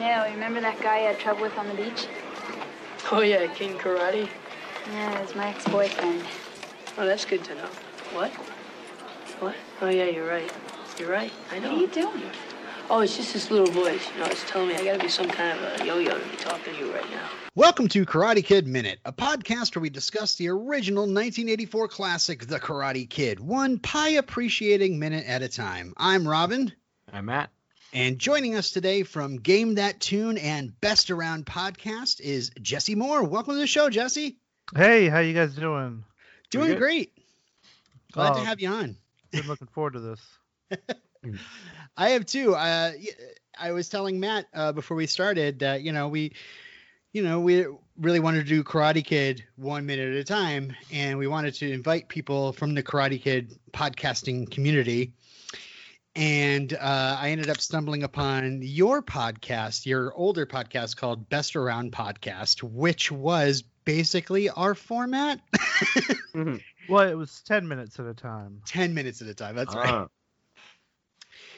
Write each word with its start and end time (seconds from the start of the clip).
Yeah, 0.00 0.32
remember 0.32 0.62
that 0.62 0.80
guy 0.80 1.00
you 1.02 1.08
had 1.08 1.18
trouble 1.18 1.42
with 1.42 1.58
on 1.58 1.68
the 1.68 1.74
beach? 1.74 2.06
Oh, 3.12 3.20
yeah, 3.20 3.46
King 3.52 3.76
Karate. 3.76 4.30
Yeah, 4.92 5.18
it 5.18 5.26
was 5.26 5.34
my 5.36 5.48
ex-boyfriend. 5.48 6.22
Oh, 6.96 7.04
that's 7.04 7.26
good 7.26 7.44
to 7.44 7.54
know. 7.54 7.68
What? 8.14 8.30
What? 9.40 9.56
Oh, 9.82 9.90
yeah, 9.90 10.06
you're 10.06 10.26
right. 10.26 10.50
You're 10.98 11.10
right. 11.10 11.30
I 11.52 11.58
know. 11.58 11.68
What 11.68 11.76
are 11.76 11.80
you 11.82 11.86
doing? 11.88 12.22
Oh, 12.88 13.00
it's 13.00 13.14
just 13.14 13.34
this 13.34 13.50
little 13.50 13.70
voice. 13.70 14.02
You 14.14 14.20
know, 14.20 14.26
it's 14.30 14.42
telling 14.48 14.68
me 14.68 14.76
I 14.76 14.84
gotta 14.84 15.00
be 15.00 15.08
some 15.08 15.28
kind 15.28 15.58
of 15.58 15.80
a 15.82 15.86
yo-yo 15.86 16.18
to 16.18 16.28
be 16.30 16.36
talking 16.38 16.72
to 16.72 16.80
you 16.80 16.94
right 16.94 17.10
now. 17.10 17.28
Welcome 17.54 17.86
to 17.88 18.06
Karate 18.06 18.42
Kid 18.42 18.66
Minute, 18.66 19.00
a 19.04 19.12
podcast 19.12 19.76
where 19.76 19.82
we 19.82 19.90
discuss 19.90 20.34
the 20.36 20.48
original 20.48 21.02
1984 21.02 21.88
classic, 21.88 22.46
The 22.46 22.58
Karate 22.58 23.08
Kid, 23.08 23.38
one 23.38 23.78
pie 23.78 24.12
appreciating 24.12 24.98
minute 24.98 25.26
at 25.26 25.42
a 25.42 25.48
time. 25.48 25.92
I'm 25.98 26.26
Robin. 26.26 26.72
I'm 27.12 27.26
Matt. 27.26 27.50
And 27.92 28.18
joining 28.18 28.54
us 28.54 28.70
today 28.70 29.02
from 29.02 29.36
Game 29.38 29.74
That 29.74 29.98
Tune 30.00 30.38
and 30.38 30.78
Best 30.80 31.10
Around 31.10 31.46
podcast 31.46 32.20
is 32.20 32.50
Jesse 32.62 32.94
Moore. 32.94 33.24
Welcome 33.24 33.54
to 33.54 33.60
the 33.60 33.66
show, 33.66 33.90
Jesse. 33.90 34.36
Hey, 34.76 35.08
how 35.08 35.18
you 35.18 35.34
guys 35.34 35.54
doing? 35.54 36.04
Doing 36.50 36.76
great. 36.78 37.12
Glad 38.12 38.34
to 38.34 38.40
Oh. 38.40 38.44
have 38.44 38.60
you 38.60 38.68
on. 38.68 38.96
Been 39.32 39.46
looking 39.48 39.66
forward 39.68 39.94
to 39.94 40.00
this. 40.00 40.20
I 41.96 42.10
have 42.10 42.26
too. 42.26 42.54
Uh, 42.54 42.92
y- 42.96 43.06
I 43.58 43.72
was 43.72 43.88
telling 43.88 44.20
Matt 44.20 44.46
uh, 44.54 44.72
before 44.72 44.96
we 44.96 45.06
started 45.06 45.58
that 45.58 45.82
you 45.82 45.92
know 45.92 46.08
we, 46.08 46.32
you 47.12 47.22
know, 47.22 47.40
we 47.40 47.66
really 47.98 48.20
wanted 48.20 48.44
to 48.44 48.48
do 48.48 48.62
Karate 48.64 49.04
Kid 49.04 49.44
one 49.56 49.84
minute 49.84 50.08
at 50.14 50.16
a 50.16 50.24
time, 50.24 50.74
and 50.92 51.18
we 51.18 51.26
wanted 51.26 51.54
to 51.54 51.70
invite 51.70 52.08
people 52.08 52.52
from 52.52 52.74
the 52.74 52.82
Karate 52.82 53.20
Kid 53.20 53.58
podcasting 53.72 54.48
community. 54.50 55.12
And 56.16 56.72
uh, 56.72 57.16
I 57.20 57.30
ended 57.30 57.48
up 57.50 57.58
stumbling 57.60 58.02
upon 58.02 58.62
your 58.62 59.00
podcast, 59.00 59.86
your 59.86 60.12
older 60.14 60.44
podcast 60.44 60.96
called 60.96 61.28
Best 61.28 61.54
Around 61.54 61.92
Podcast, 61.92 62.62
which 62.64 63.12
was 63.12 63.62
basically 63.84 64.50
our 64.50 64.74
format, 64.74 65.40
Well, 66.88 67.08
it 67.08 67.14
was 67.14 67.40
ten 67.42 67.68
minutes 67.68 68.00
at 68.00 68.06
a 68.06 68.14
time. 68.14 68.60
ten 68.66 68.92
minutes 68.92 69.22
at 69.22 69.28
a 69.28 69.34
time. 69.34 69.54
That's 69.54 69.74
right. 69.74 69.88
Ah, 69.88 70.08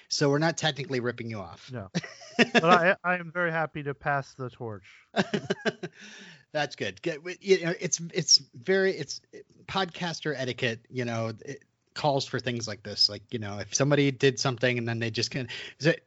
So 0.09 0.29
we're 0.29 0.39
not 0.39 0.59
technically 0.59 1.01
ripping 1.01 1.31
you 1.31 1.39
off. 1.39 1.71
No, 1.73 1.89
but 2.53 2.65
I, 2.65 2.97
I 3.03 3.17
am 3.17 3.33
very 3.33 3.51
happy 3.51 3.83
to 3.85 3.95
pass 3.95 4.35
the 4.35 4.51
torch. 4.51 4.85
That's 6.53 6.77
good. 6.77 7.01
Good. 7.01 7.21
You 7.41 7.65
know, 7.65 7.75
it's 7.81 8.01
it's 8.13 8.43
very 8.55 8.93
it's 8.93 9.23
podcaster 9.67 10.35
etiquette. 10.37 10.81
You 10.91 11.07
know, 11.07 11.33
it 11.45 11.65
calls 11.95 12.27
for 12.27 12.39
things 12.41 12.67
like 12.67 12.83
this. 12.83 13.09
Like 13.09 13.23
you 13.31 13.39
know, 13.39 13.59
if 13.59 13.75
somebody 13.75 14.11
did 14.11 14.39
something 14.39 14.79
and 14.79 14.87
then 14.89 14.99
they 14.99 15.11
just 15.11 15.31
can. 15.31 15.49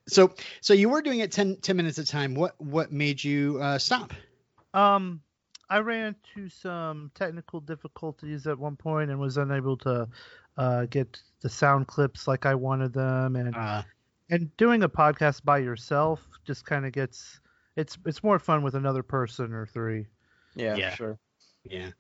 So 0.08 0.33
so 0.61 0.73
you 0.73 0.89
were 0.89 1.02
doing 1.02 1.19
it 1.19 1.31
10, 1.31 1.58
10 1.58 1.75
minutes 1.78 2.00
at 2.00 2.05
a 2.05 2.08
time. 2.08 2.36
What 2.36 2.59
what 2.59 2.91
made 2.91 3.23
you 3.23 3.59
uh, 3.61 3.78
stop? 3.78 4.13
Um, 4.73 5.22
I 5.69 5.80
ran 5.80 6.16
into 6.36 6.50
some 6.50 7.11
technical 7.16 7.59
difficulties 7.59 8.45
at 8.45 8.58
one 8.59 8.75
point 8.75 9.09
and 9.09 9.19
was 9.19 9.38
unable 9.38 9.78
to 9.78 10.08
uh, 10.58 10.86
get 10.86 11.19
the 11.41 11.50
sound 11.50 11.88
clips 11.88 12.28
like 12.28 12.45
I 12.45 12.56
wanted 12.56 12.94
them, 12.94 13.36
and 13.36 13.56
Uh, 13.56 13.83
and 14.30 14.56
doing 14.58 14.83
a 14.83 14.89
podcast 14.89 15.44
by 15.44 15.59
yourself 15.59 16.22
just 16.45 16.66
kind 16.66 16.86
of 16.86 16.91
gets 16.91 17.39
it's 17.75 17.97
it's 18.06 18.23
more 18.23 18.39
fun 18.39 18.63
with 18.63 18.75
another 18.75 19.03
person 19.03 19.53
or 19.53 19.66
three. 19.66 20.08
yeah, 20.56 20.75
Yeah. 20.75 20.95
sure. 20.95 21.19
yeah. 21.63 21.91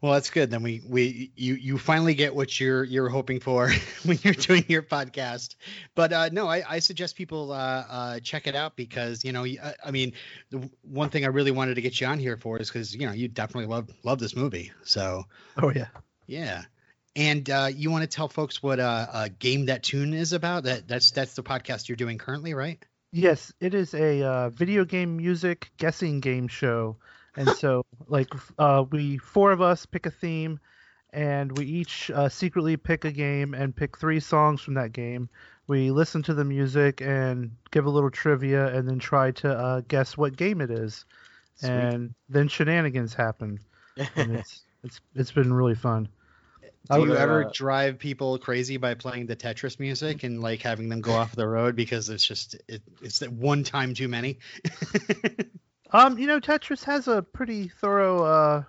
Well, 0.00 0.12
that's 0.12 0.30
good. 0.30 0.50
Then 0.50 0.62
we 0.62 0.80
we 0.86 1.32
you 1.34 1.54
you 1.54 1.76
finally 1.76 2.14
get 2.14 2.34
what 2.34 2.58
you're 2.60 2.84
you're 2.84 3.08
hoping 3.08 3.40
for 3.40 3.70
when 4.04 4.18
you're 4.22 4.34
doing 4.34 4.64
your 4.68 4.82
podcast. 4.82 5.56
But 5.96 6.12
uh, 6.12 6.28
no, 6.32 6.46
I, 6.46 6.62
I 6.68 6.78
suggest 6.78 7.16
people 7.16 7.50
uh, 7.50 7.84
uh, 7.88 8.20
check 8.20 8.46
it 8.46 8.54
out 8.54 8.76
because 8.76 9.24
you 9.24 9.32
know 9.32 9.44
I 9.84 9.90
mean 9.90 10.12
the 10.50 10.70
one 10.82 11.10
thing 11.10 11.24
I 11.24 11.28
really 11.28 11.50
wanted 11.50 11.74
to 11.74 11.82
get 11.82 12.00
you 12.00 12.06
on 12.06 12.18
here 12.20 12.36
for 12.36 12.60
is 12.60 12.68
because 12.68 12.94
you 12.94 13.06
know 13.06 13.12
you 13.12 13.26
definitely 13.26 13.66
love 13.66 13.90
love 14.04 14.20
this 14.20 14.36
movie. 14.36 14.70
So 14.84 15.24
Oh 15.60 15.72
yeah. 15.74 15.88
yeah. 16.26 16.62
And 17.16 17.50
uh, 17.50 17.68
you 17.74 17.90
want 17.90 18.02
to 18.02 18.06
tell 18.06 18.28
folks 18.28 18.62
what 18.62 18.78
uh, 18.78 19.06
uh, 19.12 19.28
game 19.40 19.66
that 19.66 19.82
tune 19.82 20.14
is 20.14 20.32
about? 20.32 20.62
That 20.62 20.86
that's 20.86 21.10
that's 21.10 21.34
the 21.34 21.42
podcast 21.42 21.88
you're 21.88 21.96
doing 21.96 22.18
currently, 22.18 22.54
right? 22.54 22.80
Yes, 23.10 23.52
it 23.58 23.74
is 23.74 23.94
a 23.94 24.22
uh, 24.22 24.50
video 24.50 24.84
game 24.84 25.16
music 25.16 25.72
guessing 25.78 26.20
game 26.20 26.46
show, 26.46 26.98
and 27.38 27.48
so 27.50 27.86
like 28.08 28.28
uh, 28.58 28.84
we 28.90 29.16
four 29.16 29.52
of 29.52 29.62
us 29.62 29.86
pick 29.86 30.06
a 30.06 30.10
theme, 30.10 30.58
and 31.12 31.56
we 31.56 31.64
each 31.64 32.10
uh, 32.10 32.28
secretly 32.28 32.76
pick 32.76 33.04
a 33.04 33.12
game 33.12 33.54
and 33.54 33.74
pick 33.74 33.96
three 33.96 34.20
songs 34.20 34.60
from 34.60 34.74
that 34.74 34.92
game. 34.92 35.28
We 35.68 35.90
listen 35.90 36.22
to 36.24 36.34
the 36.34 36.44
music 36.44 37.00
and 37.00 37.52
give 37.70 37.86
a 37.86 37.90
little 37.90 38.10
trivia, 38.10 38.74
and 38.74 38.88
then 38.88 38.98
try 38.98 39.30
to 39.32 39.50
uh, 39.50 39.80
guess 39.86 40.16
what 40.16 40.36
game 40.36 40.60
it 40.60 40.70
is, 40.70 41.04
Sweet. 41.56 41.70
and 41.70 42.14
then 42.28 42.48
shenanigans 42.48 43.14
happen, 43.14 43.60
and 44.16 44.36
it's 44.36 44.62
it's 44.82 45.00
it's 45.14 45.32
been 45.32 45.52
really 45.52 45.76
fun. 45.76 46.08
Do 46.90 47.02
you 47.02 47.08
would, 47.08 47.18
ever 47.18 47.44
uh, 47.44 47.50
drive 47.52 47.98
people 47.98 48.38
crazy 48.38 48.78
by 48.78 48.94
playing 48.94 49.26
the 49.26 49.36
Tetris 49.36 49.78
music 49.78 50.22
and 50.24 50.40
like 50.40 50.62
having 50.62 50.88
them 50.88 51.02
go 51.02 51.12
off 51.12 51.36
the 51.36 51.46
road 51.46 51.76
because 51.76 52.08
it's 52.08 52.26
just 52.26 52.56
it, 52.66 52.82
it's 53.02 53.18
that 53.18 53.30
one 53.30 53.62
time 53.62 53.94
too 53.94 54.08
many? 54.08 54.38
Um, 55.92 56.18
you 56.18 56.26
know, 56.26 56.40
Tetris 56.40 56.84
has 56.84 57.08
a 57.08 57.22
pretty 57.22 57.68
thorough 57.68 58.22
uh, 58.24 58.62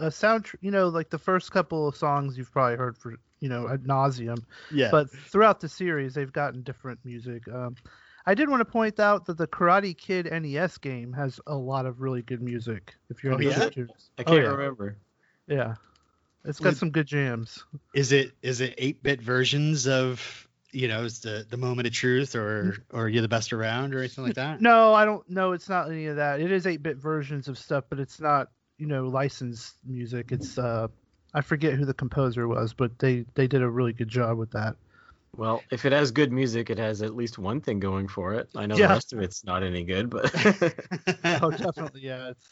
uh 0.00 0.10
sound. 0.10 0.46
You 0.60 0.70
know, 0.70 0.88
like 0.88 1.10
the 1.10 1.18
first 1.18 1.50
couple 1.52 1.88
of 1.88 1.96
songs 1.96 2.38
you've 2.38 2.52
probably 2.52 2.76
heard 2.76 2.96
for 2.96 3.14
you 3.40 3.48
know 3.48 3.68
ad 3.68 3.84
nauseum. 3.84 4.42
yeah. 4.70 4.88
But 4.90 5.10
throughout 5.10 5.60
the 5.60 5.68
series, 5.68 6.14
they've 6.14 6.32
gotten 6.32 6.62
different 6.62 7.00
music. 7.04 7.42
Um, 7.48 7.76
I 8.26 8.34
did 8.34 8.48
want 8.48 8.60
to 8.60 8.64
point 8.64 8.98
out 9.00 9.26
that 9.26 9.36
the 9.36 9.46
Karate 9.46 9.96
Kid 9.96 10.26
NES 10.32 10.78
game 10.78 11.12
has 11.12 11.40
a 11.46 11.54
lot 11.54 11.84
of 11.84 12.00
really 12.00 12.22
good 12.22 12.40
music. 12.40 12.94
If 13.10 13.22
you're 13.22 13.34
Oh, 13.34 13.36
into 13.36 13.50
yeah? 13.50 13.58
Tetris. 13.68 13.88
I 14.18 14.22
Oh, 14.22 14.24
can't 14.24 14.36
yeah. 14.42 14.48
remember. 14.48 14.96
yeah, 15.46 15.74
it's 16.44 16.58
got 16.60 16.76
some 16.76 16.90
good 16.90 17.06
jams. 17.06 17.64
is 17.94 18.12
it 18.12 18.32
is 18.42 18.60
it 18.60 18.74
eight 18.78 19.02
bit 19.02 19.20
versions 19.20 19.86
of 19.86 20.48
you 20.74 20.88
know 20.88 21.04
is 21.04 21.20
the 21.20 21.46
the 21.48 21.56
moment 21.56 21.86
of 21.86 21.92
truth 21.94 22.34
or 22.34 22.76
or 22.92 23.08
you're 23.08 23.22
the 23.22 23.28
best 23.28 23.52
around 23.52 23.94
or 23.94 23.98
anything 24.00 24.24
like 24.24 24.34
that? 24.34 24.60
No, 24.60 24.92
I 24.94 25.04
don't. 25.04 25.28
No, 25.28 25.52
it's 25.52 25.68
not 25.68 25.90
any 25.90 26.06
of 26.06 26.16
that. 26.16 26.40
It 26.40 26.50
is 26.50 26.66
8-bit 26.66 26.96
versions 26.98 27.48
of 27.48 27.56
stuff, 27.58 27.84
but 27.88 27.98
it's 28.00 28.20
not 28.20 28.48
you 28.78 28.86
know 28.86 29.06
licensed 29.08 29.76
music. 29.86 30.32
It's 30.32 30.58
uh, 30.58 30.88
I 31.32 31.40
forget 31.40 31.74
who 31.74 31.84
the 31.84 31.94
composer 31.94 32.46
was, 32.48 32.74
but 32.74 32.98
they 32.98 33.24
they 33.34 33.46
did 33.46 33.62
a 33.62 33.68
really 33.68 33.92
good 33.92 34.08
job 34.08 34.38
with 34.38 34.50
that. 34.52 34.76
Well, 35.36 35.64
if 35.72 35.84
it 35.84 35.90
has 35.92 36.12
good 36.12 36.30
music, 36.32 36.70
it 36.70 36.78
has 36.78 37.02
at 37.02 37.16
least 37.16 37.38
one 37.38 37.60
thing 37.60 37.80
going 37.80 38.06
for 38.06 38.34
it. 38.34 38.48
I 38.54 38.66
know 38.66 38.76
Yeah. 38.76 38.86
the 38.86 38.94
rest 38.94 39.12
of 39.12 39.20
it's 39.20 39.44
not 39.44 39.64
any 39.64 39.82
good, 39.84 40.08
but 40.08 40.32
Oh, 41.42 41.50
definitely. 41.50 42.02
Yeah, 42.02 42.30
it's 42.30 42.48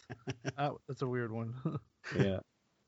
that, 0.57 0.73
that's 0.89 1.03
a 1.03 1.07
weird 1.07 1.31
one. 1.31 1.55
yeah. 2.19 2.39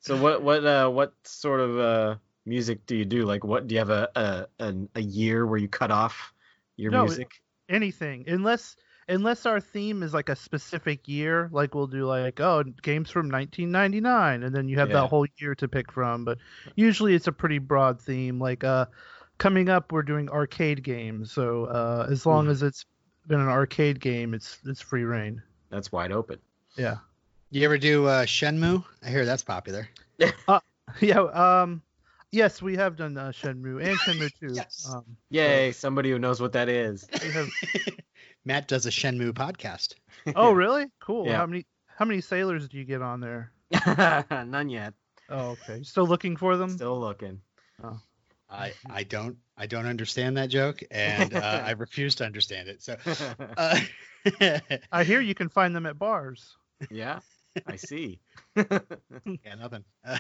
So 0.01 0.21
what 0.21 0.43
what 0.43 0.67
uh 0.67 0.89
what 0.91 1.13
sort 1.23 1.61
of 1.61 1.79
uh 1.79 2.17
music 2.47 2.85
do 2.87 2.97
you 2.97 3.05
do? 3.05 3.25
Like 3.25 3.45
what 3.45 3.67
do 3.67 3.75
you 3.75 3.79
have 3.79 3.91
a 3.91 4.09
a 4.17 4.47
an, 4.65 4.89
a 4.95 5.01
year 5.01 5.47
where 5.47 5.59
you 5.59 5.69
cut 5.69 5.91
off 5.91 6.33
your 6.77 6.93
No, 6.93 7.05
music? 7.05 7.41
Anything, 7.69 8.25
unless 8.29 8.77
unless 9.09 9.47
our 9.47 9.59
theme 9.61 10.03
is 10.03 10.13
like 10.13 10.29
a 10.29 10.37
specific 10.37 11.09
year, 11.09 11.49
like 11.53 11.75
we'll 11.75 11.87
do 11.87 12.05
like 12.07 12.41
oh 12.41 12.63
games 12.83 13.11
from 13.11 13.31
1999, 13.31 14.43
and 14.43 14.55
then 14.55 14.69
you 14.69 14.79
have 14.79 14.89
Yeah. 14.89 15.01
that 15.01 15.09
whole 15.09 15.27
year 15.39 15.55
to 15.57 15.69
pick 15.69 15.91
from. 15.91 16.25
But 16.27 16.39
usually 16.77 17.15
it's 17.15 17.27
a 17.27 17.33
pretty 17.33 17.59
broad 17.59 18.01
theme. 18.01 18.39
Like 18.39 18.65
uh, 18.65 18.87
coming 19.39 19.69
up, 19.71 19.93
we're 19.93 20.03
doing 20.03 20.29
arcade 20.29 20.83
games, 20.83 21.33
so 21.33 21.65
uh, 21.67 22.07
as 22.11 22.27
long 22.27 22.47
Mhm. 22.47 22.51
as 22.51 22.63
it's 22.63 22.85
been 23.27 23.41
an 23.41 23.49
arcade 23.49 23.99
game, 24.01 24.35
it's 24.35 24.59
it's 24.67 24.81
free 24.83 25.05
reign. 25.05 25.43
That's 25.71 25.91
wide 25.91 26.13
open. 26.13 26.39
Yeah, 26.77 26.97
You 27.51 27.65
ever 27.65 27.79
do 27.79 28.07
uh, 28.07 28.27
Shenmue? 28.27 28.85
I 29.03 29.09
hear 29.09 29.25
that's 29.25 29.43
popular. 29.43 29.89
yeah. 31.01 31.21
Um, 31.21 31.83
yes, 32.35 32.61
we 32.61 32.77
have 32.77 32.97
done 32.97 33.17
uh, 33.17 33.29
Shenmue 33.29 33.83
and 33.83 33.99
Shenmue 33.99 34.31
2. 34.41 34.49
Yes. 34.55 34.91
Um, 34.93 35.05
Yay, 35.31 35.73
somebody 35.73 36.11
who 36.11 36.19
knows 36.19 36.41
what 36.41 36.53
that 36.53 36.69
is. 36.69 37.07
we 37.23 37.31
have 37.31 37.49
Matt 38.45 38.69
does 38.69 38.87
a 38.87 38.91
Shenmue 38.91 39.33
podcast. 39.33 39.95
Oh, 40.35 40.53
really? 40.53 40.87
Cool. 41.01 41.27
Yeah. 41.27 41.39
How 41.39 41.47
many 41.47 41.67
how 41.87 42.05
many 42.05 42.21
sailors 42.21 42.69
do 42.69 42.77
you 42.77 42.85
get 42.85 43.01
on 43.01 43.21
there? 43.21 43.53
None 44.31 44.69
yet. 44.69 44.95
Oh, 45.31 45.51
okay. 45.51 45.79
You 45.79 45.85
Still 45.85 46.07
looking 46.07 46.37
for 46.37 46.57
them? 46.57 46.71
Still 46.71 46.99
looking. 46.99 47.41
I 48.51 48.73
I 48.91 49.05
don't 49.05 49.39
I 49.57 49.67
don't 49.67 49.87
understand 49.87 50.37
that 50.37 50.49
joke 50.51 50.83
and 50.91 51.35
uh, 51.35 51.63
I 51.65 51.71
refuse 51.73 52.17
to 52.17 52.25
understand 52.27 52.69
it. 52.69 52.83
So 52.83 52.97
uh, 53.57 53.79
I 54.93 55.05
hear 55.05 55.21
you 55.21 55.35
can 55.35 55.49
find 55.49 55.75
them 55.75 55.87
at 55.87 55.99
bars. 55.99 56.57
yeah, 56.91 57.21
I 57.67 57.77
see. 57.77 58.21
yeah, 58.57 59.55
nothing. 59.59 59.85
Uh, 60.05 60.19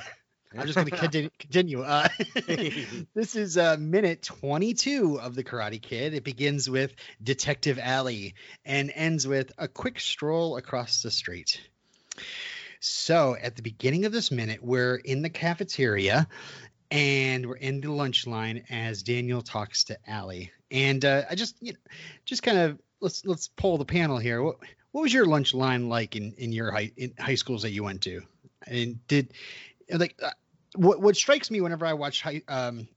I'm 0.56 0.66
just 0.66 0.76
going 0.76 0.86
to 1.10 1.30
continue. 1.38 1.82
Uh, 1.82 2.08
this 3.14 3.34
is 3.36 3.58
uh, 3.58 3.76
minute 3.78 4.22
22 4.22 5.18
of 5.20 5.34
The 5.34 5.44
Karate 5.44 5.80
Kid. 5.80 6.14
It 6.14 6.24
begins 6.24 6.68
with 6.68 6.94
Detective 7.22 7.78
Allie 7.80 8.34
and 8.64 8.92
ends 8.94 9.26
with 9.26 9.52
a 9.58 9.68
quick 9.68 10.00
stroll 10.00 10.56
across 10.56 11.02
the 11.02 11.10
street. 11.10 11.60
So, 12.80 13.36
at 13.40 13.56
the 13.56 13.62
beginning 13.62 14.04
of 14.04 14.12
this 14.12 14.30
minute, 14.30 14.62
we're 14.62 14.96
in 14.96 15.22
the 15.22 15.30
cafeteria 15.30 16.28
and 16.90 17.46
we're 17.46 17.56
in 17.56 17.80
the 17.80 17.90
lunch 17.90 18.26
line 18.26 18.64
as 18.70 19.02
Daniel 19.02 19.42
talks 19.42 19.84
to 19.84 19.98
Allie. 20.06 20.52
And 20.70 21.04
uh, 21.04 21.22
I 21.28 21.34
just, 21.34 21.56
you 21.60 21.72
know, 21.72 21.78
just 22.24 22.42
kind 22.42 22.58
of 22.58 22.78
let's 23.00 23.24
let's 23.24 23.48
pull 23.48 23.78
the 23.78 23.84
panel 23.84 24.18
here. 24.18 24.42
What 24.42 24.56
what 24.92 25.02
was 25.02 25.12
your 25.12 25.24
lunch 25.24 25.54
line 25.54 25.88
like 25.88 26.14
in 26.14 26.34
in 26.38 26.52
your 26.52 26.70
high 26.70 26.92
in 26.96 27.14
high 27.18 27.34
schools 27.34 27.62
that 27.62 27.70
you 27.70 27.82
went 27.82 28.02
to? 28.02 28.22
And 28.66 29.06
did 29.08 29.32
like 29.90 30.14
uh, 30.22 30.30
what 30.74 31.00
what 31.00 31.16
strikes 31.16 31.50
me 31.50 31.60
whenever 31.60 31.86
I 31.86 31.92
watch 31.94 32.22
high 32.22 32.42
um 32.48 32.88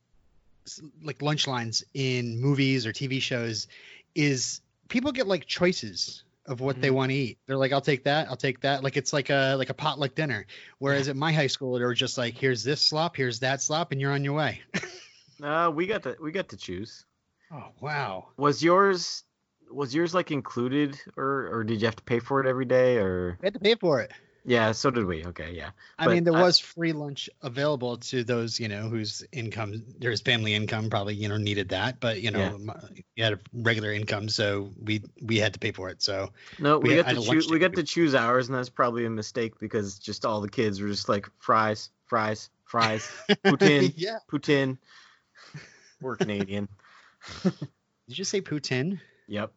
like 1.01 1.21
lunch 1.21 1.47
lines 1.47 1.83
in 1.93 2.41
movies 2.41 2.85
or 2.85 2.91
TV 2.91 3.21
shows 3.21 3.67
is 4.15 4.61
people 4.89 5.11
get 5.11 5.27
like 5.27 5.45
choices 5.45 6.23
of 6.45 6.61
what 6.61 6.79
they 6.81 6.89
want 6.89 7.11
to 7.11 7.15
eat. 7.15 7.37
They're 7.45 7.57
like, 7.57 7.73
I'll 7.73 7.81
take 7.81 8.05
that, 8.05 8.29
I'll 8.29 8.37
take 8.37 8.61
that. 8.61 8.83
Like 8.83 8.95
it's 8.97 9.11
like 9.11 9.29
a 9.29 9.55
like 9.57 9.69
a 9.69 9.73
potluck 9.73 10.15
dinner. 10.15 10.45
Whereas 10.79 11.09
at 11.09 11.15
my 11.15 11.31
high 11.33 11.47
school, 11.47 11.77
they 11.77 11.85
were 11.85 11.93
just 11.93 12.17
like, 12.17 12.35
here's 12.35 12.63
this 12.63 12.81
slop, 12.81 13.15
here's 13.17 13.39
that 13.39 13.61
slop, 13.61 13.91
and 13.91 13.99
you're 14.01 14.13
on 14.13 14.23
your 14.23 14.33
way. 14.33 14.61
Uh, 15.43 15.69
we 15.71 15.85
got 15.85 16.01
to 16.01 16.17
we 16.19 16.31
got 16.31 16.49
to 16.49 16.57
choose. 16.57 17.05
oh 17.53 17.67
wow. 17.79 18.29
Was 18.37 18.63
yours 18.63 19.23
was 19.69 19.93
yours 19.93 20.15
like 20.15 20.31
included 20.31 20.99
or 21.15 21.49
or 21.53 21.63
did 21.63 21.79
you 21.79 21.85
have 21.85 21.95
to 21.95 22.01
pay 22.01 22.17
for 22.17 22.41
it 22.41 22.47
every 22.47 22.65
day 22.65 22.97
or 22.97 23.37
We 23.39 23.45
had 23.45 23.53
to 23.53 23.59
pay 23.59 23.75
for 23.75 24.01
it. 24.01 24.11
Yeah 24.47 24.71
so 24.71 24.89
did 24.89 25.05
we 25.05 25.23
okay 25.25 25.51
yeah 25.53 25.69
I 25.99 26.05
But 26.05 26.15
mean, 26.15 26.23
there 26.23 26.33
I- 26.33 26.41
was 26.41 26.57
free 26.59 26.93
lunch 26.93 27.29
available 27.41 27.97
to 27.97 28.23
those, 28.23 28.59
you 28.59 28.67
know, 28.67 28.87
whose 28.87 29.23
income, 29.31 29.83
there's 29.99 30.21
family 30.21 30.53
income 30.53 30.89
probably, 30.89 31.15
you 31.15 31.27
know, 31.27 31.37
needed 31.37 31.69
that, 31.69 31.99
but 31.99 32.21
you 32.21 32.31
know, 32.31 32.57
Yeah. 32.59 32.73
you 33.15 33.23
had 33.23 33.33
a 33.33 33.39
regular 33.53 33.91
income, 33.91 34.29
so 34.29 34.71
we 34.81 35.01
we 35.21 35.37
had 35.37 35.53
to 35.53 35.59
pay 35.59 35.71
for 35.71 35.89
it. 35.89 36.01
So 36.01 36.31
no 36.59 36.79
We 36.79 36.89
we, 36.89 36.95
got 36.95 37.03
to 37.03 37.09
had 37.09 37.17
a 37.17 37.21
lunch 37.21 37.41
choose 37.43 37.51
we 37.51 37.59
got 37.59 37.73
to 37.75 37.83
choose 37.83 38.15
ours 38.15 38.47
and 38.47 38.57
that's 38.57 38.69
probably 38.69 39.05
a 39.05 39.09
mistake 39.09 39.59
because 39.59 39.99
just 39.99 40.25
all 40.25 40.39
the 40.41 40.49
kids 40.49 40.79
were 40.81 40.87
just 40.89 41.09
like 41.09 41.27
fries 41.39 41.89
fries 42.05 42.49
fries 42.65 43.11
poutine 43.45 43.91
yeah. 43.97 44.19
poutine 44.31 44.77
we're 46.01 46.15
Canadian 46.15 46.67
Did 48.07 48.17
you 48.17 48.23
say 48.23 48.39
poutine? 48.41 48.99
yep 49.27 49.51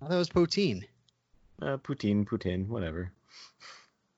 I 0.00 0.06
thought 0.06 0.14
it 0.14 0.18
was 0.18 0.28
poutine. 0.30 0.84
uh, 1.62 1.76
poutine 1.76 2.24
poutine 2.26 2.66
whatever 2.68 3.12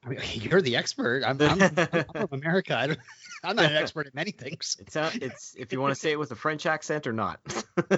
I 0.04 0.08
mean, 0.08 0.18
you're 0.34 0.62
the 0.62 0.76
expert. 0.76 1.22
I'm, 1.24 1.40
I'm, 1.40 1.62
I'm 1.62 2.04
from 2.04 2.28
America. 2.32 2.76
I 2.76 2.86
don't, 2.88 2.98
I'm 3.44 3.56
not 3.56 3.66
an 3.66 3.76
expert 3.76 4.06
at 4.06 4.14
many 4.14 4.30
things. 4.30 4.76
it's 4.80 4.96
uh, 4.96 5.10
it's 5.14 5.54
if 5.58 5.72
you 5.72 5.80
want 5.80 5.94
to 5.94 6.00
say 6.00 6.12
it 6.12 6.18
with 6.18 6.30
a 6.32 6.36
French 6.36 6.66
accent 6.66 7.06
or 7.06 7.12
not 7.12 7.40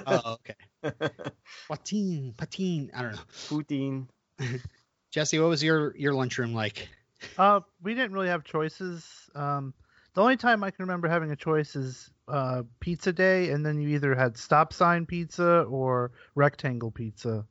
Oh, 0.05 0.37
okay. 0.37 0.55
Poutine, 1.69 2.33
poutine. 2.35 2.89
I 2.93 3.01
don't 3.01 3.13
know. 3.13 3.21
poutine 3.47 4.07
Jesse, 5.11 5.39
what 5.39 5.49
was 5.49 5.63
your 5.63 5.95
your 5.95 6.13
lunchroom 6.13 6.53
like? 6.53 6.89
Uh, 7.37 7.61
we 7.81 7.93
didn't 7.93 8.13
really 8.13 8.27
have 8.27 8.43
choices. 8.43 9.29
Um, 9.35 9.73
the 10.13 10.21
only 10.21 10.37
time 10.37 10.63
I 10.63 10.71
can 10.71 10.85
remember 10.85 11.07
having 11.07 11.31
a 11.31 11.35
choice 11.35 11.75
is 11.75 12.11
uh, 12.27 12.63
pizza 12.79 13.11
day, 13.11 13.49
and 13.49 13.65
then 13.65 13.79
you 13.79 13.89
either 13.89 14.15
had 14.15 14.37
stop 14.37 14.73
sign 14.73 15.05
pizza 15.05 15.61
or 15.63 16.11
rectangle 16.35 16.91
pizza. 16.91 17.45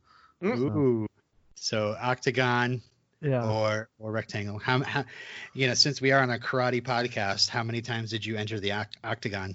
Ooh. 0.45 1.07
So 1.55 1.97
octagon 2.01 2.83
Yeah. 3.23 3.49
or 3.49 3.89
or 3.99 4.11
rectangle. 4.11 4.59
How, 4.59 4.83
how 4.83 5.05
you 5.55 5.69
know, 5.69 5.75
since 5.75 6.01
we 6.01 6.13
are 6.13 6.21
on 6.21 6.31
a 6.31 6.39
karate 6.39 6.83
podcast, 6.83 7.49
how 7.49 7.63
many 7.63 7.81
times 7.81 8.11
did 8.11 8.27
you 8.27 8.37
enter 8.37 8.59
the 8.59 8.71
oct- 8.71 8.97
octagon? 9.05 9.55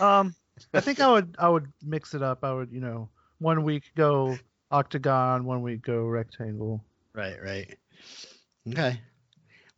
Um, 0.00 0.34
I 0.74 0.80
think 0.80 1.00
I 1.00 1.10
would 1.10 1.36
I 1.38 1.48
would 1.48 1.72
mix 1.82 2.14
it 2.14 2.22
up. 2.22 2.44
I 2.44 2.52
would 2.52 2.70
you 2.72 2.80
know 2.80 3.08
one 3.38 3.62
week 3.62 3.84
go 3.96 4.38
octagon, 4.70 5.44
one 5.44 5.62
week 5.62 5.82
go 5.82 6.04
rectangle. 6.04 6.84
Right, 7.14 7.42
right. 7.42 7.78
Okay. 8.68 9.00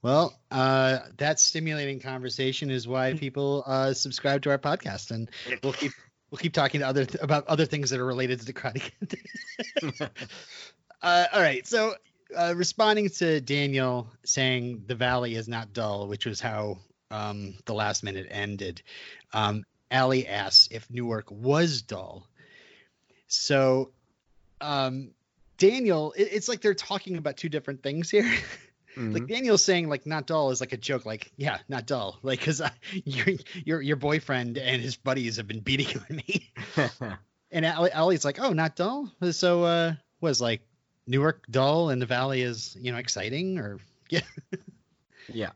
Well, 0.03 0.39
uh, 0.51 1.01
that 1.19 1.39
stimulating 1.39 2.01
conversation 2.01 2.71
is 2.71 2.89
why 2.89 3.15
people 3.15 3.63
uh, 3.67 3.93
subscribe 3.93 4.43
to 4.43 4.51
our 4.51 4.59
podcast, 4.59 5.11
and 5.11 5.31
we'll 5.63 5.75
keep 5.75 5.93
we'll 6.31 6.39
keep 6.39 6.55
talking 6.55 6.81
to 6.81 6.87
other 6.87 7.05
th- 7.05 7.23
about 7.23 7.47
other 7.49 7.67
things 7.67 7.91
that 7.91 8.01
are 8.01 8.07
related 8.07 8.41
to 8.41 8.47
the 8.47 8.53
Karate 8.53 8.91
uh, 11.03 11.27
all 11.33 11.41
right, 11.41 11.67
so 11.67 11.95
uh, 12.37 12.55
responding 12.57 13.09
to 13.11 13.41
Daniel 13.41 14.09
saying 14.25 14.85
the 14.87 14.95
valley 14.95 15.35
is 15.35 15.49
not 15.49 15.73
dull, 15.73 16.09
which 16.09 16.27
was 16.27 16.41
how 16.41 16.79
um, 17.11 17.55
the 17.65 17.75
last 17.75 18.03
minute 18.03 18.27
ended. 18.31 18.83
Um, 19.33 19.65
Allie 19.91 20.27
asks 20.27 20.69
if 20.71 20.89
Newark 20.91 21.31
was 21.31 21.83
dull. 21.83 22.27
So, 23.27 23.91
um, 24.61 25.11
Daniel, 25.59 26.13
it, 26.17 26.29
it's 26.33 26.49
like 26.49 26.61
they're 26.61 26.75
talking 26.75 27.17
about 27.17 27.37
two 27.37 27.49
different 27.49 27.83
things 27.83 28.11
here. 28.11 28.31
Mhm. 28.97 29.15
like 29.15 29.29
Daniel's 29.29 29.65
saying 29.65 29.89
like 29.89 30.05
not 30.05 30.27
dull 30.27 30.51
is 30.51 30.61
like 30.61 30.73
a 30.73 30.77
joke, 30.77 31.07
like 31.07 31.31
yeah, 31.37 31.59
not 31.69 31.87
dull, 31.87 32.19
like 32.23 32.41
because 32.41 32.61
your 33.05 33.37
your 33.65 33.81
your 33.81 33.95
boyfriend 33.97 34.59
and 34.59 34.83
his 34.83 34.97
buddies 34.97 35.37
have 35.37 35.47
been 35.47 35.61
beating 35.61 35.97
on 36.11 36.17
me, 36.17 36.51
and 37.53 37.65
Allie, 37.65 37.93
Allie's 37.93 38.25
like, 38.25 38.41
oh, 38.41 38.53
not 38.53 38.75
dull. 38.75 39.09
So 39.31 39.63
uh, 39.63 39.95
was 40.21 40.41
like 40.41 40.63
Newark 41.11 41.45
dull 41.51 41.91
and 41.91 42.01
the 42.01 42.07
Valley 42.07 42.43
is 42.43 42.77
you 42.81 42.93
know 42.93 42.99
exciting 42.99 43.59
or 43.59 43.79
yeah, 44.11 44.21
yeah 45.29 45.51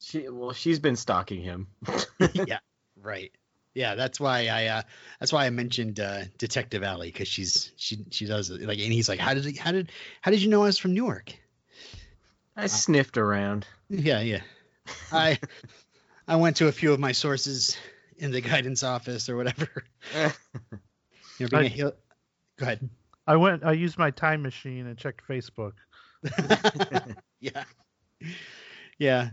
she 0.00 0.28
well 0.28 0.52
she's 0.52 0.78
been 0.78 0.94
stalking 0.96 1.42
him 1.42 1.66
yeah, 2.34 2.58
right. 3.02 3.32
Yeah, 3.74 3.94
that's 3.94 4.18
why 4.18 4.46
I 4.48 4.66
uh 4.66 4.82
that's 5.18 5.32
why 5.32 5.46
I 5.46 5.50
mentioned 5.50 6.00
uh 6.00 6.22
Detective 6.38 6.82
Allie 6.82 7.10
because 7.10 7.28
she's 7.28 7.72
she 7.76 7.98
she 8.10 8.26
does 8.26 8.50
it 8.50 8.62
like 8.62 8.78
and 8.78 8.92
he's 8.92 9.08
like 9.08 9.18
how 9.20 9.34
did 9.34 9.56
how 9.58 9.72
did 9.72 9.90
how 10.22 10.30
did 10.30 10.42
you 10.42 10.48
know 10.48 10.62
I 10.62 10.66
was 10.66 10.78
from 10.78 10.94
Newark? 10.94 11.32
I 12.56 12.66
sniffed 12.68 13.16
around 13.18 13.66
Yeah, 13.88 14.20
yeah. 14.20 14.42
I 15.12 15.38
I 16.28 16.36
went 16.36 16.56
to 16.58 16.68
a 16.68 16.72
few 16.72 16.92
of 16.92 17.00
my 17.00 17.12
sources 17.12 17.76
in 18.16 18.30
the 18.30 18.40
guidance 18.40 18.82
office 18.84 19.28
or 19.28 19.36
whatever. 19.36 19.84
You 21.38 21.46
know, 21.46 21.48
being 21.48 21.62
a 21.62 21.66
I- 21.66 21.68
heel- 21.68 21.96
Go 22.58 22.66
ahead. 22.66 22.90
I 23.30 23.36
went. 23.36 23.64
I 23.64 23.72
used 23.72 23.96
my 23.96 24.10
time 24.10 24.42
machine 24.42 24.86
and 24.86 24.98
checked 24.98 25.22
Facebook. 25.28 25.74
yeah. 27.40 27.64
Yeah. 28.98 29.30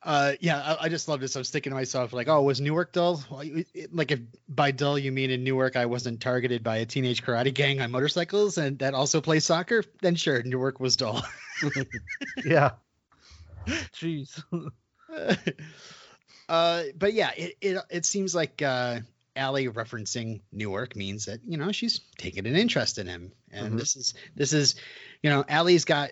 Uh, 0.00 0.34
yeah, 0.40 0.58
I, 0.80 0.84
I 0.84 0.88
just 0.88 1.08
love 1.08 1.18
this. 1.20 1.34
I'm 1.34 1.42
sticking 1.42 1.72
to 1.72 1.74
myself, 1.74 2.12
like, 2.12 2.28
oh, 2.28 2.40
was 2.42 2.60
Newark 2.60 2.92
dull? 2.92 3.22
Well, 3.28 3.40
it- 3.40 3.66
it- 3.74 3.92
like, 3.94 4.12
if 4.12 4.20
by 4.48 4.70
dull 4.70 4.96
you 4.96 5.10
mean 5.10 5.30
in 5.32 5.42
Newark 5.42 5.74
I 5.74 5.86
wasn't 5.86 6.20
targeted 6.20 6.62
by 6.62 6.76
a 6.76 6.86
teenage 6.86 7.24
karate 7.24 7.52
gang 7.52 7.80
on 7.80 7.90
motorcycles 7.90 8.56
and 8.56 8.78
that 8.78 8.94
also 8.94 9.20
plays 9.20 9.44
soccer, 9.44 9.82
then 10.00 10.14
sure, 10.14 10.40
Newark 10.44 10.78
was 10.78 10.96
dull. 10.96 11.22
Yeah. 12.44 12.70
Jeez. 13.66 14.40
uh, 16.48 16.82
but 16.96 17.12
yeah, 17.12 17.30
it, 17.36 17.54
it 17.60 17.78
it 17.90 18.06
seems 18.06 18.34
like 18.34 18.62
uh, 18.62 19.00
Allie 19.38 19.68
referencing 19.68 20.40
Newark 20.52 20.96
means 20.96 21.24
that 21.26 21.40
you 21.46 21.56
know 21.56 21.72
she's 21.72 22.00
taking 22.18 22.46
an 22.46 22.56
interest 22.56 22.98
in 22.98 23.06
him, 23.06 23.32
and 23.50 23.74
Mhm. 23.74 23.78
this 23.78 23.96
is 23.96 24.14
this 24.34 24.52
is 24.52 24.74
you 25.22 25.30
know 25.30 25.44
Allie's 25.48 25.84
got 25.84 26.10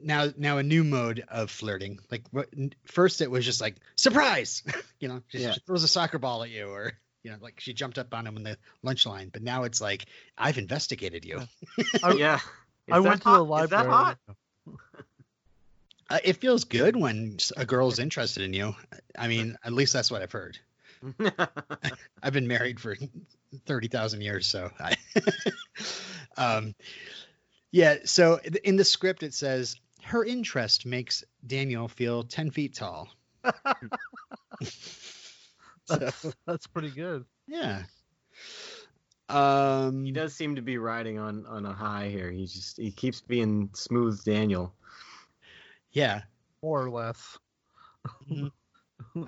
now 0.00 0.30
now 0.36 0.58
a 0.58 0.62
new 0.62 0.84
mode 0.84 1.24
of 1.28 1.50
flirting. 1.50 1.98
Like 2.10 2.22
what, 2.30 2.48
first 2.86 3.20
it 3.20 3.30
was 3.30 3.44
just 3.44 3.60
like 3.60 3.76
surprise, 3.96 4.62
you 5.00 5.08
know, 5.08 5.22
just, 5.28 5.44
Yeah. 5.44 5.52
she 5.52 5.60
throws 5.66 5.82
a 5.84 5.88
soccer 5.88 6.18
ball 6.18 6.42
at 6.44 6.50
you, 6.50 6.68
or 6.68 6.92
you 7.22 7.30
know, 7.30 7.38
like 7.40 7.58
she 7.60 7.72
jumped 7.72 7.98
up 7.98 8.12
on 8.14 8.26
him 8.26 8.36
in 8.36 8.42
the 8.42 8.56
lunch 8.82 9.06
line. 9.06 9.30
But 9.32 9.42
now 9.42 9.64
it's 9.64 9.80
like 9.80 10.06
I've 10.38 10.58
investigated 10.58 11.24
you. 11.24 11.42
I- 12.02 12.12
yeah 12.14 12.40
I 12.90 12.98
Is 12.98 13.04
went 13.04 13.22
that 13.24 13.30
to 13.30 13.38
the 13.38 13.44
hot? 13.46 13.64
Is 13.64 13.70
that 13.70 13.86
hot? 13.86 14.18
Uh, 16.10 16.18
it 16.22 16.34
feels 16.36 16.64
good 16.64 16.96
when 16.96 17.36
s- 17.40 17.50
a 17.56 17.64
girl's 17.64 17.98
interested 17.98 18.42
in 18.42 18.52
you. 18.52 18.74
I 19.18 19.26
mean, 19.26 19.56
at 19.64 19.72
least 19.72 19.94
that's 19.94 20.10
what 20.10 20.20
I've 20.20 20.32
heard. 20.32 20.58
I've 22.22 22.32
been 22.32 22.46
married 22.48 22.80
for 22.80 22.96
thirty 23.66 23.88
thousand 23.88 24.22
years, 24.22 24.46
so 24.46 24.70
I, 24.80 24.96
um, 26.36 26.74
yeah. 27.70 27.96
So 28.04 28.38
in 28.64 28.76
the 28.76 28.84
script, 28.84 29.22
it 29.22 29.34
says 29.34 29.76
her 30.02 30.24
interest 30.24 30.86
makes 30.86 31.24
Daniel 31.46 31.88
feel 31.88 32.22
ten 32.22 32.50
feet 32.50 32.74
tall. 32.74 33.08
so, 35.84 35.96
That's, 35.98 36.26
that's 36.46 36.66
pretty 36.66 36.90
good. 36.90 37.24
yeah. 37.46 37.82
Um, 39.28 40.04
he 40.04 40.12
does 40.12 40.34
seem 40.34 40.56
to 40.56 40.62
be 40.62 40.76
riding 40.76 41.18
on 41.18 41.46
on 41.46 41.64
a 41.64 41.72
high 41.72 42.08
here 42.10 42.30
he 42.30 42.44
just 42.44 42.76
he 42.76 42.90
keeps 42.90 43.22
being 43.22 43.70
smooth 43.72 44.22
daniel 44.22 44.74
yeah. 45.92 46.22
More 46.62 46.82
or 46.84 46.90
less. 46.90 47.38
Mhm. 48.30 48.50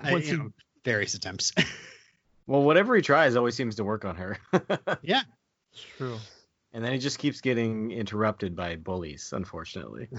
I, 0.01 0.11
you 0.11 0.17
you- 0.17 0.37
know, 0.37 0.49
various 0.87 1.13
attempts. 1.15 1.51
well 2.47 2.63
whatever 2.63 2.95
he 2.95 3.01
tries 3.01 3.35
always 3.35 3.55
seems 3.55 3.75
to 3.75 3.83
work 3.83 4.05
on 4.05 4.15
her 4.15 4.37
yeah. 5.01 5.21
True. 5.97 6.17
and 6.73 6.83
then 6.83 6.93
he 6.93 6.97
just 6.97 7.19
keeps 7.19 7.41
getting 7.41 7.91
interrupted 7.91 8.55
by 8.55 8.77
bullies 8.77 9.33
unfortunately 9.35 10.07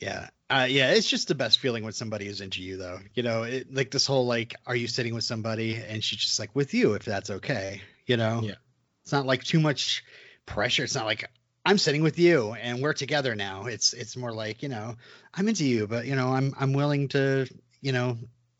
Yeah. 0.00 0.28
Uh, 0.48 0.66
yeah, 0.70 0.92
it's 0.92 1.08
just 1.08 1.26
the 1.28 1.34
best 1.34 1.58
feeling 1.58 1.82
when 1.82 1.92
somebody 1.92 2.28
is 2.28 2.40
into 2.40 2.62
you, 2.62 2.76
though. 2.76 3.00
You 3.14 3.22
know, 3.24 3.42
it, 3.42 3.74
like 3.74 3.90
this 3.90 4.06
whole 4.06 4.26
like, 4.26 4.54
are 4.64 4.76
you 4.76 4.86
sitting 4.86 5.12
with 5.14 5.24
somebody? 5.24 5.74
And 5.74 6.04
she's 6.04 6.20
just 6.20 6.38
like, 6.38 6.54
with 6.54 6.72
you, 6.72 6.94
if 6.94 7.04
that's 7.04 7.30
okay. 7.30 7.82
You 8.06 8.16
know, 8.16 8.40
Yeah. 8.44 8.54
It's 9.02 9.12
not 9.12 9.26
like 9.26 9.42
too 9.42 9.58
much 9.58 10.04
pressure. 10.46 10.84
It's 10.84 10.94
not 10.94 11.06
like 11.06 11.28
I'm 11.64 11.78
sitting 11.78 12.02
with 12.02 12.18
you 12.18 12.52
and 12.54 12.80
we're 12.80 12.92
together 12.92 13.34
now. 13.34 13.66
It's 13.66 13.92
it's 13.92 14.16
more 14.16 14.32
like 14.32 14.62
you 14.62 14.68
know, 14.68 14.96
I'm 15.34 15.48
into 15.48 15.64
you, 15.64 15.86
but 15.86 16.06
you 16.06 16.14
know, 16.14 16.28
I'm 16.28 16.54
I'm 16.58 16.72
willing 16.74 17.08
to 17.08 17.46
you 17.80 17.92
know 17.92 18.18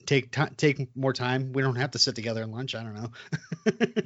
take 0.09 0.35
take 0.57 0.97
more 0.97 1.13
time. 1.13 1.53
We 1.53 1.63
don't 1.63 1.77
have 1.77 1.91
to 1.93 1.99
sit 1.99 2.15
together 2.17 2.43
and 2.43 2.51
lunch. 2.51 2.75
I 2.75 2.83
don't 2.83 2.95
know. 2.95 3.11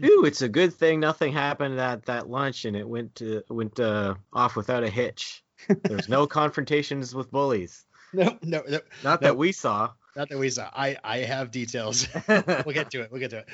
Ooh, 0.08 0.24
it's 0.24 0.42
a 0.42 0.48
good 0.48 0.74
thing 0.74 0.98
nothing 1.00 1.32
happened 1.32 1.78
at 1.78 2.06
that 2.06 2.28
lunch 2.28 2.64
and 2.64 2.76
it 2.76 2.86
went 2.88 3.14
to, 3.16 3.42
went 3.48 3.78
uh, 3.78 4.14
off 4.32 4.56
without 4.56 4.82
a 4.82 4.90
hitch. 4.90 5.44
There's 5.84 6.08
no 6.08 6.26
confrontations 6.40 7.14
with 7.14 7.30
bullies. 7.30 7.84
no, 8.12 8.36
no, 8.42 8.62
no, 8.68 8.80
Not 9.04 9.22
No. 9.22 9.28
that 9.28 9.36
we 9.36 9.52
saw. 9.52 9.90
not 10.16 10.28
that 10.28 10.38
we 10.38 10.50
saw. 10.50 10.68
I 10.74 10.96
I 11.04 11.18
have 11.18 11.50
details. 11.52 12.08
we'll 12.28 12.74
get 12.74 12.90
to 12.90 13.02
it. 13.02 13.12
We'll 13.12 13.20
get 13.20 13.30
to 13.30 13.38
it. 13.38 13.48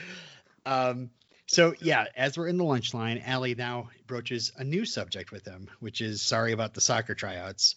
Um, 0.65 1.11
so 1.47 1.75
yeah, 1.81 2.07
as 2.17 2.37
we're 2.39 2.49
in 2.49 2.57
the 2.57 2.65
lunch 2.65 2.95
line, 2.95 3.23
Allie 3.27 3.55
now 3.55 3.91
broaches 4.07 4.53
a 4.57 4.65
new 4.65 4.85
subject 4.87 5.33
with 5.33 5.47
him, 5.47 5.69
which 5.81 6.01
is 6.01 6.23
sorry 6.23 6.53
about 6.53 6.73
the 6.75 6.81
soccer 6.81 7.15
tryouts. 7.15 7.77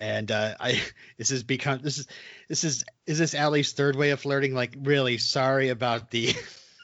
And 0.00 0.30
uh, 0.30 0.54
I 0.60 0.80
this 1.18 1.30
has 1.30 1.42
become 1.42 1.80
this 1.82 1.98
is 1.98 2.06
this 2.48 2.64
is 2.64 2.84
is 3.06 3.18
this 3.18 3.34
Allie's 3.34 3.72
third 3.72 3.96
way 3.96 4.10
of 4.10 4.20
flirting? 4.20 4.54
Like 4.54 4.74
really 4.82 5.18
sorry 5.18 5.68
about 5.70 6.10
the 6.10 6.34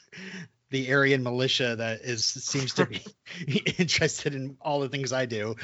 the 0.69 0.93
Aryan 0.93 1.23
militia 1.23 1.75
that 1.75 2.01
is 2.01 2.23
seems 2.25 2.75
to 2.75 2.85
be 2.85 3.03
interested 3.77 4.33
in 4.35 4.57
all 4.61 4.79
the 4.79 4.89
things 4.89 5.11
I 5.13 5.25
do. 5.25 5.55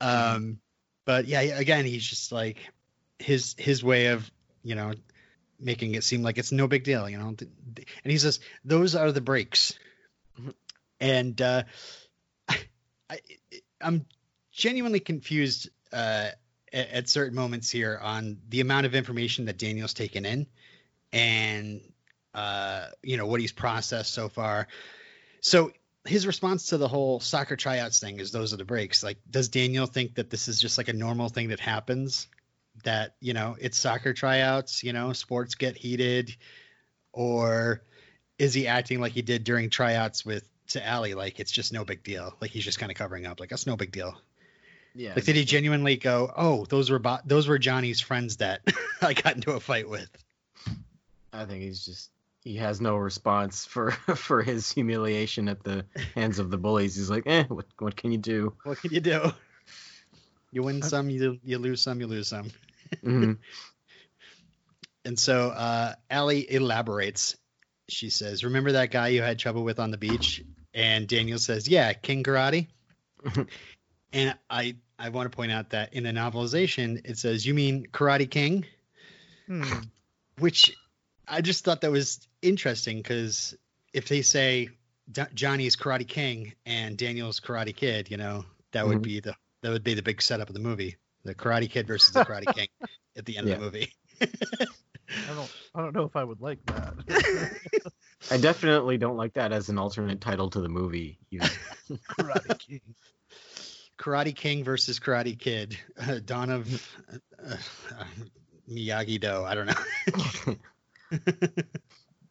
Um, 0.00 0.60
but 1.06 1.26
yeah, 1.26 1.40
again, 1.40 1.84
he's 1.84 2.04
just 2.04 2.30
like 2.32 2.58
his 3.18 3.54
his 3.58 3.82
way 3.82 4.06
of 4.08 4.30
you 4.62 4.74
know 4.74 4.92
making 5.58 5.94
it 5.94 6.04
seem 6.04 6.22
like 6.22 6.38
it's 6.38 6.52
no 6.52 6.66
big 6.68 6.84
deal, 6.84 7.08
you 7.08 7.18
know. 7.18 7.28
And 7.28 7.86
he 8.04 8.18
says 8.18 8.40
those 8.64 8.94
are 8.94 9.12
the 9.12 9.20
breaks, 9.20 9.74
Mhm. 10.40 10.54
and 11.00 11.40
uh, 11.42 11.62
I, 12.48 13.18
I'm 13.80 14.06
genuinely 14.52 15.00
confused 15.00 15.68
uh, 15.92 16.28
at, 16.72 16.90
at 16.90 17.08
certain 17.08 17.34
moments 17.34 17.70
here 17.70 17.98
on 18.02 18.38
the 18.48 18.60
amount 18.60 18.86
of 18.86 18.94
information 18.94 19.46
that 19.46 19.58
Daniel's 19.58 19.94
taken 19.94 20.24
in, 20.24 20.46
and 21.12 21.80
uh, 22.34 22.86
you 23.02 23.16
know 23.16 23.26
what 23.26 23.40
he's 23.40 23.52
processed 23.52 24.12
so 24.12 24.28
far. 24.28 24.68
So 25.40 25.72
his 26.04 26.26
response 26.26 26.66
to 26.66 26.78
the 26.78 26.88
whole 26.88 27.20
soccer 27.20 27.56
tryouts 27.56 28.00
thing 28.00 28.20
is 28.20 28.30
those 28.30 28.52
are 28.52 28.56
the 28.56 28.64
breaks. 28.64 29.02
Like, 29.02 29.18
does 29.30 29.48
Daniel 29.48 29.86
think 29.86 30.14
that 30.14 30.30
this 30.30 30.48
is 30.48 30.60
just 30.60 30.78
like 30.78 30.88
a 30.88 30.92
normal 30.92 31.28
thing 31.28 31.48
that 31.48 31.60
happens? 31.60 32.28
That 32.84 33.16
you 33.20 33.34
know 33.34 33.56
it's 33.60 33.78
soccer 33.78 34.14
tryouts, 34.14 34.82
you 34.82 34.92
know, 34.92 35.12
sports 35.12 35.54
get 35.54 35.76
heated, 35.76 36.34
or 37.12 37.82
is 38.38 38.54
he 38.54 38.66
acting 38.66 39.00
like 39.00 39.12
he 39.12 39.22
did 39.22 39.44
during 39.44 39.68
tryouts 39.68 40.24
with 40.24 40.48
to 40.68 40.86
Allie? 40.86 41.14
Like 41.14 41.40
it's 41.40 41.52
just 41.52 41.72
no 41.72 41.84
big 41.84 42.02
deal. 42.02 42.34
Like 42.40 42.52
he's 42.52 42.64
just 42.64 42.78
kind 42.78 42.90
of 42.90 42.96
covering 42.96 43.26
up. 43.26 43.40
Like 43.40 43.50
that's 43.50 43.66
no 43.66 43.76
big 43.76 43.92
deal. 43.92 44.16
Yeah. 44.94 45.14
Like 45.14 45.24
did 45.24 45.36
he 45.36 45.44
genuinely 45.44 45.96
go, 45.96 46.32
oh, 46.36 46.64
those 46.66 46.90
were 46.90 46.98
Bo- 46.98 47.20
those 47.24 47.48
were 47.48 47.58
Johnny's 47.58 48.00
friends 48.00 48.38
that 48.38 48.62
I 49.02 49.14
got 49.14 49.34
into 49.36 49.52
a 49.52 49.60
fight 49.60 49.88
with? 49.88 50.08
I 51.32 51.44
think 51.44 51.62
he's 51.62 51.84
just 51.84 52.10
he 52.42 52.56
has 52.56 52.80
no 52.80 52.96
response 52.96 53.64
for 53.66 53.90
for 54.16 54.42
his 54.42 54.70
humiliation 54.72 55.48
at 55.48 55.62
the 55.62 55.84
hands 56.14 56.38
of 56.38 56.50
the 56.50 56.58
bullies. 56.58 56.96
He's 56.96 57.10
like, 57.10 57.26
eh, 57.26 57.44
what 57.48 57.66
what 57.78 57.96
can 57.96 58.12
you 58.12 58.18
do? 58.18 58.54
What 58.64 58.80
can 58.80 58.92
you 58.92 59.00
do? 59.00 59.32
You 60.52 60.62
win 60.64 60.82
some, 60.82 61.10
you 61.10 61.38
you 61.44 61.58
lose 61.58 61.80
some, 61.80 62.00
you 62.00 62.06
lose 62.06 62.28
some. 62.28 62.50
Mhm. 63.04 63.38
And 65.04 65.18
so 65.18 65.48
uh, 65.48 65.94
Allie 66.10 66.52
elaborates. 66.52 67.36
She 67.88 68.10
says, 68.10 68.44
"Remember 68.44 68.72
that 68.72 68.90
guy 68.90 69.08
you 69.08 69.22
had 69.22 69.38
trouble 69.38 69.64
with 69.64 69.80
on 69.80 69.90
the 69.90 69.96
beach?" 69.96 70.42
And 70.74 71.08
Daniel 71.08 71.38
says, 71.38 71.68
"Yeah, 71.68 71.92
King 71.94 72.22
Karate." 72.22 72.68
And 74.12 74.36
I 74.48 74.76
I 74.98 75.08
want 75.10 75.30
to 75.30 75.34
point 75.36 75.52
out 75.52 75.70
that 75.70 75.94
in 75.94 76.04
the 76.04 76.10
novelization 76.10 77.00
it 77.04 77.18
says, 77.18 77.44
"You 77.46 77.54
mean 77.54 77.86
Karate 77.92 78.30
King?" 78.30 78.66
Hmm. 79.46 79.80
Which 80.38 80.76
I 81.28 81.40
just 81.40 81.64
thought 81.64 81.80
that 81.82 81.90
was 81.90 82.26
interesting 82.42 82.98
because 82.98 83.54
if 83.92 84.08
they 84.08 84.22
say 84.22 84.70
D- 85.10 85.22
Johnny's 85.34 85.76
Karate 85.76 86.06
King 86.06 86.54
and 86.66 86.96
Daniel's 86.96 87.40
Karate 87.40 87.74
Kid, 87.74 88.10
you 88.10 88.16
know, 88.16 88.44
that 88.72 88.86
would 88.86 88.98
Mhm. 88.98 89.02
be 89.02 89.20
the 89.20 89.34
that 89.62 89.70
would 89.70 89.84
be 89.84 89.94
the 89.94 90.02
big 90.02 90.22
setup 90.22 90.48
of 90.48 90.54
the 90.54 90.60
movie: 90.60 90.96
the 91.24 91.34
Karate 91.34 91.68
Kid 91.70 91.86
versus 91.86 92.14
the 92.14 92.24
Karate 92.24 92.52
King 92.54 92.68
at 93.16 93.26
the 93.26 93.36
end 93.36 93.48
Yeah. 93.48 93.54
of 93.54 93.60
the 93.60 93.64
movie. 93.66 93.92
I 94.20 95.34
don't. 95.34 95.50
I 95.74 95.82
don't 95.82 95.94
know 95.94 96.04
if 96.04 96.16
I 96.16 96.24
would 96.24 96.40
like 96.40 96.58
that. 96.66 97.52
I 98.30 98.36
definitely 98.38 98.96
don't 98.98 99.16
like 99.16 99.34
that 99.34 99.52
as 99.52 99.68
an 99.68 99.78
alternate 99.78 100.20
title 100.20 100.48
to 100.50 100.60
the 100.60 100.68
movie. 100.68 101.18
Karate 101.32 102.58
King. 102.58 102.80
Karate 104.00 104.34
King 104.34 104.64
versus 104.64 104.98
Karate 104.98 105.38
Kid, 105.38 105.76
uh, 106.08 106.20
Dawn 106.24 106.50
of 106.50 106.96
uh, 107.12 107.56
uh, 107.98 108.04
Miyagi 108.68 109.20
Do. 109.20 109.44
I 109.44 109.54
don't 109.54 109.66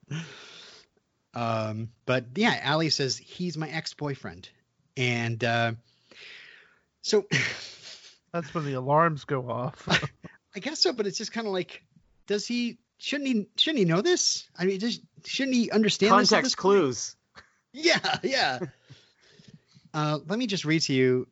know. 0.10 0.18
um, 1.40 1.90
but 2.06 2.26
yeah, 2.36 2.60
Allie 2.64 2.90
says 2.90 3.18
he's 3.18 3.56
my 3.58 3.70
ex-boyfriend, 3.70 4.50
and 4.98 5.44
uh, 5.44 5.74
so 7.04 7.26
That's 8.32 8.54
when 8.54 8.66
the 8.66 8.74
alarms 8.74 9.26
go 9.26 9.50
off. 9.50 9.88
I 10.56 10.60
guess 10.60 10.80
so. 10.82 10.94
But 10.94 11.08
it's 11.08 11.18
just 11.18 11.32
kind 11.32 11.48
of 11.48 11.54
like, 11.54 11.84
does 12.28 12.46
he? 12.46 12.78
Shouldn't 12.98 13.28
he? 13.28 13.48
Shouldn't 13.58 13.80
he 13.80 13.86
know 13.86 14.02
this? 14.02 14.48
I 14.58 14.66
mean, 14.66 14.80
just 14.80 15.02
shouldn't 15.26 15.56
he 15.56 15.72
understand 15.72 16.12
this 16.20 16.30
Context 16.30 16.44
this 16.44 16.56
point? 16.56 16.80
clues. 16.80 17.16
Yeah, 17.74 18.18
yeah. 18.24 18.60
uh, 19.94 20.20
let 20.28 20.38
me 20.40 20.48
just 20.48 20.66
read 20.66 20.82
to 20.84 20.94
you 20.94 21.28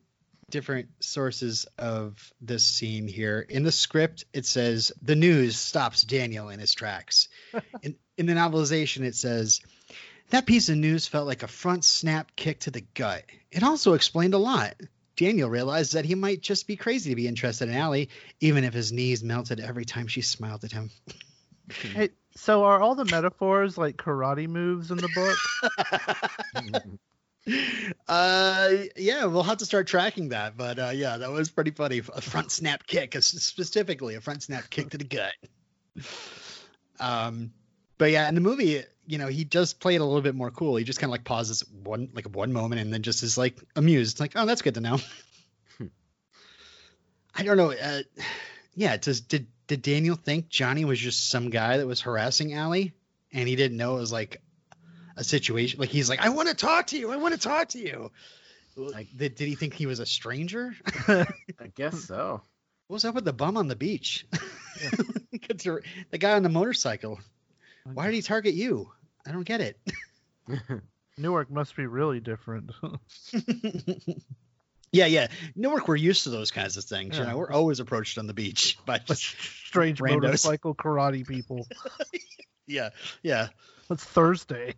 different 0.50 0.88
sources 1.00 1.66
of 1.78 2.32
this 2.40 2.64
scene 2.64 3.06
here. 3.06 3.44
In 3.48 3.62
the 3.62 3.72
script, 3.72 4.24
it 4.32 4.46
says 4.46 4.92
the 5.02 5.16
news 5.16 5.56
stops 5.56 6.02
Daniel 6.02 6.48
in 6.48 6.58
his 6.60 6.74
tracks. 6.74 7.28
in, 7.82 7.96
in 8.16 8.26
the 8.26 8.32
novelization, 8.32 9.02
it 9.02 9.14
says 9.14 9.60
that 10.30 10.46
piece 10.46 10.68
of 10.68 10.76
news 10.76 11.06
felt 11.06 11.26
like 11.26 11.42
a 11.42 11.48
front 11.48 11.84
snap 11.84 12.34
kick 12.36 12.60
to 12.60 12.70
the 12.70 12.84
gut. 12.94 13.24
It 13.50 13.62
also 13.62 13.94
explained 13.94 14.34
a 14.34 14.38
lot. 14.38 14.74
Daniel 15.16 15.50
realized 15.50 15.94
that 15.94 16.04
he 16.04 16.14
might 16.14 16.40
just 16.40 16.66
be 16.66 16.76
crazy 16.76 17.10
to 17.10 17.16
be 17.16 17.26
interested 17.26 17.68
in 17.68 17.74
Allie, 17.74 18.08
even 18.40 18.62
if 18.62 18.72
his 18.72 18.92
knees 18.92 19.24
melted 19.24 19.58
every 19.58 19.84
time 19.84 20.06
she 20.06 20.20
smiled 20.20 20.64
at 20.64 20.72
him. 20.72 20.90
hey, 21.70 22.10
so 22.36 22.64
are 22.64 22.80
all 22.80 22.94
the 22.94 23.04
metaphors 23.06 23.76
like 23.76 23.96
karate 23.96 24.48
moves 24.48 24.90
in 24.92 24.98
the 24.98 25.08
book? 25.14 27.00
Uh, 28.06 28.70
yeah, 28.96 29.26
we'll 29.26 29.42
have 29.42 29.58
to 29.58 29.66
start 29.66 29.86
tracking 29.86 30.30
that. 30.30 30.56
But 30.56 30.78
uh, 30.78 30.90
yeah, 30.94 31.18
that 31.18 31.30
was 31.30 31.50
pretty 31.50 31.70
funny. 31.70 31.98
A 31.98 32.20
front 32.20 32.50
snap 32.50 32.86
kick, 32.86 33.14
uh, 33.16 33.20
specifically 33.20 34.14
a 34.14 34.20
front 34.20 34.42
snap 34.42 34.70
kick 34.70 34.90
to 34.90 34.98
the 34.98 35.04
gut. 35.04 35.34
Um, 37.00 37.52
but 37.96 38.10
yeah, 38.10 38.28
in 38.28 38.34
the 38.34 38.40
movie, 38.40 38.82
you 39.06 39.18
know, 39.18 39.26
he 39.26 39.44
does 39.44 39.72
play 39.72 39.94
it 39.94 40.00
a 40.00 40.04
little 40.04 40.22
bit 40.22 40.34
more 40.34 40.50
cool. 40.50 40.76
He 40.76 40.84
just 40.84 41.00
kind 41.00 41.08
of 41.08 41.12
like 41.12 41.24
pauses 41.24 41.64
one 41.82 42.10
like 42.14 42.26
one 42.26 42.52
moment 42.52 42.80
and 42.80 42.92
then 42.92 43.02
just 43.02 43.22
is 43.22 43.38
like 43.38 43.58
amused. 43.76 44.14
It's 44.14 44.20
like, 44.20 44.32
oh, 44.36 44.46
that's 44.46 44.62
good 44.62 44.74
to 44.74 44.80
know. 44.80 44.98
I 47.34 47.42
don't 47.42 47.56
know. 47.56 47.72
Uh, 47.72 48.02
yeah, 48.74 48.96
does 48.96 49.20
did 49.20 49.46
did 49.66 49.82
Daniel 49.82 50.16
think 50.16 50.48
Johnny 50.48 50.84
was 50.84 50.98
just 50.98 51.28
some 51.28 51.50
guy 51.50 51.76
that 51.76 51.86
was 51.86 52.00
harassing 52.00 52.54
Allie, 52.54 52.92
and 53.32 53.48
he 53.48 53.56
didn't 53.56 53.76
know 53.76 53.96
it 53.96 54.00
was 54.00 54.12
like 54.12 54.40
a 55.18 55.24
situation? 55.24 55.80
Like 55.80 55.90
he's 55.90 56.08
like, 56.08 56.20
I 56.20 56.30
want 56.30 56.48
to 56.48 56.54
talk 56.54 56.88
to 56.88 56.98
you. 56.98 57.10
I 57.10 57.16
want 57.16 57.34
to 57.34 57.40
talk 57.40 57.68
to 57.70 57.78
you. 57.78 58.10
Like, 58.76 59.08
did, 59.14 59.34
did 59.34 59.48
he 59.48 59.56
think 59.56 59.74
he 59.74 59.86
was 59.86 59.98
a 59.98 60.06
stranger? 60.06 60.74
I 61.08 61.26
guess 61.74 62.04
so. 62.04 62.40
what 62.86 62.94
was 62.94 63.04
up 63.04 63.16
with 63.16 63.24
the 63.24 63.32
bum 63.32 63.56
on 63.56 63.66
the 63.66 63.76
beach? 63.76 64.24
A- 64.32 65.38
the 66.10 66.18
guy 66.18 66.32
on 66.34 66.44
the 66.44 66.48
motorcycle. 66.48 67.18
Why 67.92 68.06
did 68.06 68.14
he 68.14 68.22
target 68.22 68.54
you? 68.54 68.90
I 69.26 69.32
don't 69.32 69.44
get 69.44 69.60
it. 69.60 69.80
Newark 71.18 71.50
must 71.50 71.74
be 71.74 71.86
really 71.86 72.20
different. 72.20 72.70
yeah, 74.92 75.06
yeah. 75.06 75.26
Newark, 75.56 75.88
we're 75.88 75.96
used 75.96 76.24
to 76.24 76.30
those 76.30 76.52
kinds 76.52 76.76
of 76.76 76.84
things. 76.84 77.18
You 77.18 77.24
know, 77.24 77.36
we're 77.36 77.50
always 77.50 77.80
approached 77.80 78.18
on 78.18 78.28
the 78.28 78.34
beach 78.34 78.78
by 78.86 79.00
Strange 79.08 80.00
Randos. 80.00 80.22
motorcycle 80.22 80.74
karate 80.76 81.26
people. 81.26 81.66
yeah, 82.68 82.90
yeah. 83.24 83.48
It's 83.90 84.04
Thursday. 84.04 84.74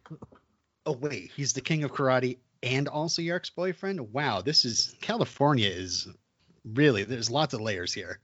Oh 0.87 0.93
wait, 0.93 1.31
he's 1.37 1.52
the 1.52 1.61
king 1.61 1.85
of 1.85 1.93
karate 1.93 2.38
and 2.62 2.88
also 2.88 3.23
your 3.23 3.37
ex-boyfriend. 3.37 4.12
Wow, 4.12 4.40
this 4.40 4.64
is 4.64 4.95
California 5.00 5.69
is 5.69 6.09
really 6.64 7.05
there's 7.05 7.31
lots 7.31 7.55
of 7.55 7.61
layers 7.61 7.93
here. 7.93 8.21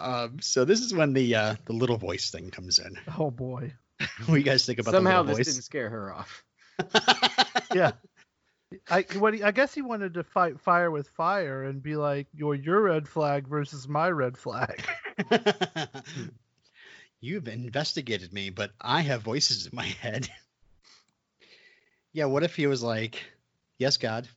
Um, 0.00 0.38
so 0.40 0.64
this 0.64 0.80
is 0.80 0.92
when 0.92 1.12
the 1.12 1.34
uh, 1.34 1.54
the 1.66 1.72
little 1.72 1.96
voice 1.96 2.30
thing 2.30 2.50
comes 2.50 2.78
in. 2.78 2.98
Oh 3.18 3.30
boy. 3.30 3.72
what 4.00 4.26
do 4.26 4.36
you 4.36 4.42
guys 4.42 4.66
think 4.66 4.80
about 4.80 4.92
Somehow 4.92 5.22
the 5.22 5.34
this 5.34 5.38
little 5.38 5.52
didn't 5.52 5.64
scare 5.64 5.90
her 5.90 6.12
off. 6.12 6.44
Yeah. 7.74 7.92
I 8.88 9.04
what 9.18 9.34
he, 9.34 9.42
I 9.42 9.50
guess 9.50 9.74
he 9.74 9.82
wanted 9.82 10.14
to 10.14 10.24
fight 10.24 10.60
fire 10.60 10.90
with 10.90 11.08
fire 11.08 11.64
and 11.64 11.82
be 11.82 11.96
like 11.96 12.26
your 12.34 12.54
your 12.54 12.82
red 12.82 13.08
flag 13.08 13.46
versus 13.46 13.88
my 13.88 14.10
red 14.10 14.36
flag. 14.36 14.84
You've 17.24 17.48
investigated 17.48 18.34
me, 18.34 18.50
but 18.50 18.72
I 18.78 19.00
have 19.00 19.22
voices 19.22 19.64
in 19.64 19.74
my 19.74 19.86
head. 19.86 20.28
yeah, 22.12 22.26
what 22.26 22.42
if 22.42 22.54
he 22.54 22.66
was 22.66 22.82
like, 22.82 23.24
"Yes, 23.78 23.96
God, 23.96 24.28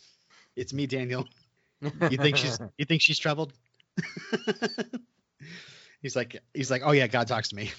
it's 0.56 0.72
me, 0.72 0.86
Daniel. 0.86 1.26
You 1.82 2.16
think 2.16 2.36
she's 2.36 2.56
you 2.78 2.84
think 2.84 3.02
she's 3.02 3.18
troubled?" 3.18 3.52
he's 6.00 6.14
like 6.14 6.40
he's 6.54 6.70
like, 6.70 6.82
oh 6.84 6.92
yeah, 6.92 7.08
God 7.08 7.26
talks 7.26 7.48
to 7.48 7.56
me. 7.56 7.72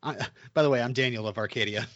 I, 0.00 0.24
by 0.52 0.62
the 0.62 0.70
way, 0.70 0.80
I'm 0.80 0.92
Daniel 0.92 1.26
of 1.26 1.36
Arcadia. 1.36 1.88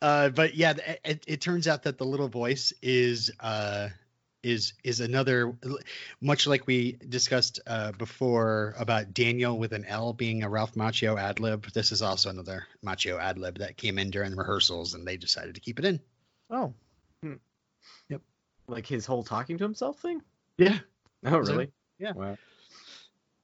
uh, 0.00 0.28
but 0.28 0.54
yeah, 0.54 0.74
it, 1.04 1.24
it 1.26 1.40
turns 1.40 1.66
out 1.66 1.82
that 1.82 1.98
the 1.98 2.06
little 2.06 2.28
voice 2.28 2.72
is 2.82 3.32
uh, 3.40 3.88
is 4.46 4.74
is 4.84 5.00
another, 5.00 5.52
much 6.20 6.46
like 6.46 6.66
we 6.66 6.92
discussed 7.08 7.60
uh, 7.66 7.92
before 7.92 8.74
about 8.78 9.12
Daniel 9.12 9.58
with 9.58 9.72
an 9.72 9.84
L 9.86 10.12
being 10.12 10.42
a 10.44 10.48
Ralph 10.48 10.74
Macchio 10.74 11.18
ad 11.20 11.40
lib. 11.40 11.66
This 11.72 11.90
is 11.92 12.00
also 12.00 12.30
another 12.30 12.66
Macchio 12.84 13.18
ad 13.20 13.38
lib 13.38 13.58
that 13.58 13.76
came 13.76 13.98
in 13.98 14.10
during 14.10 14.30
the 14.30 14.36
rehearsals, 14.36 14.94
and 14.94 15.06
they 15.06 15.16
decided 15.16 15.56
to 15.56 15.60
keep 15.60 15.78
it 15.78 15.84
in. 15.84 16.00
Oh, 16.50 16.72
Yep. 18.08 18.20
like 18.68 18.86
his 18.86 19.04
whole 19.04 19.24
talking 19.24 19.58
to 19.58 19.64
himself 19.64 20.00
thing. 20.00 20.22
Yeah, 20.58 20.78
Oh, 21.24 21.38
really? 21.38 21.72
Yeah. 21.98 22.12
Wow. 22.12 22.38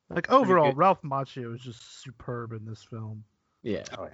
like 0.08 0.30
overall. 0.30 0.72
Ralph 0.72 1.02
Macchio 1.02 1.54
is 1.54 1.60
just 1.62 2.02
superb 2.02 2.52
in 2.52 2.64
this 2.64 2.84
film. 2.84 3.24
Yeah. 3.62 3.84
Oh, 3.98 4.04
yeah. 4.04 4.12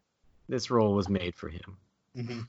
This 0.49 0.71
role 0.71 0.95
was 0.95 1.09
made 1.11 1.35
for 1.35 1.49
him. 1.51 1.77
hmm 2.17 2.41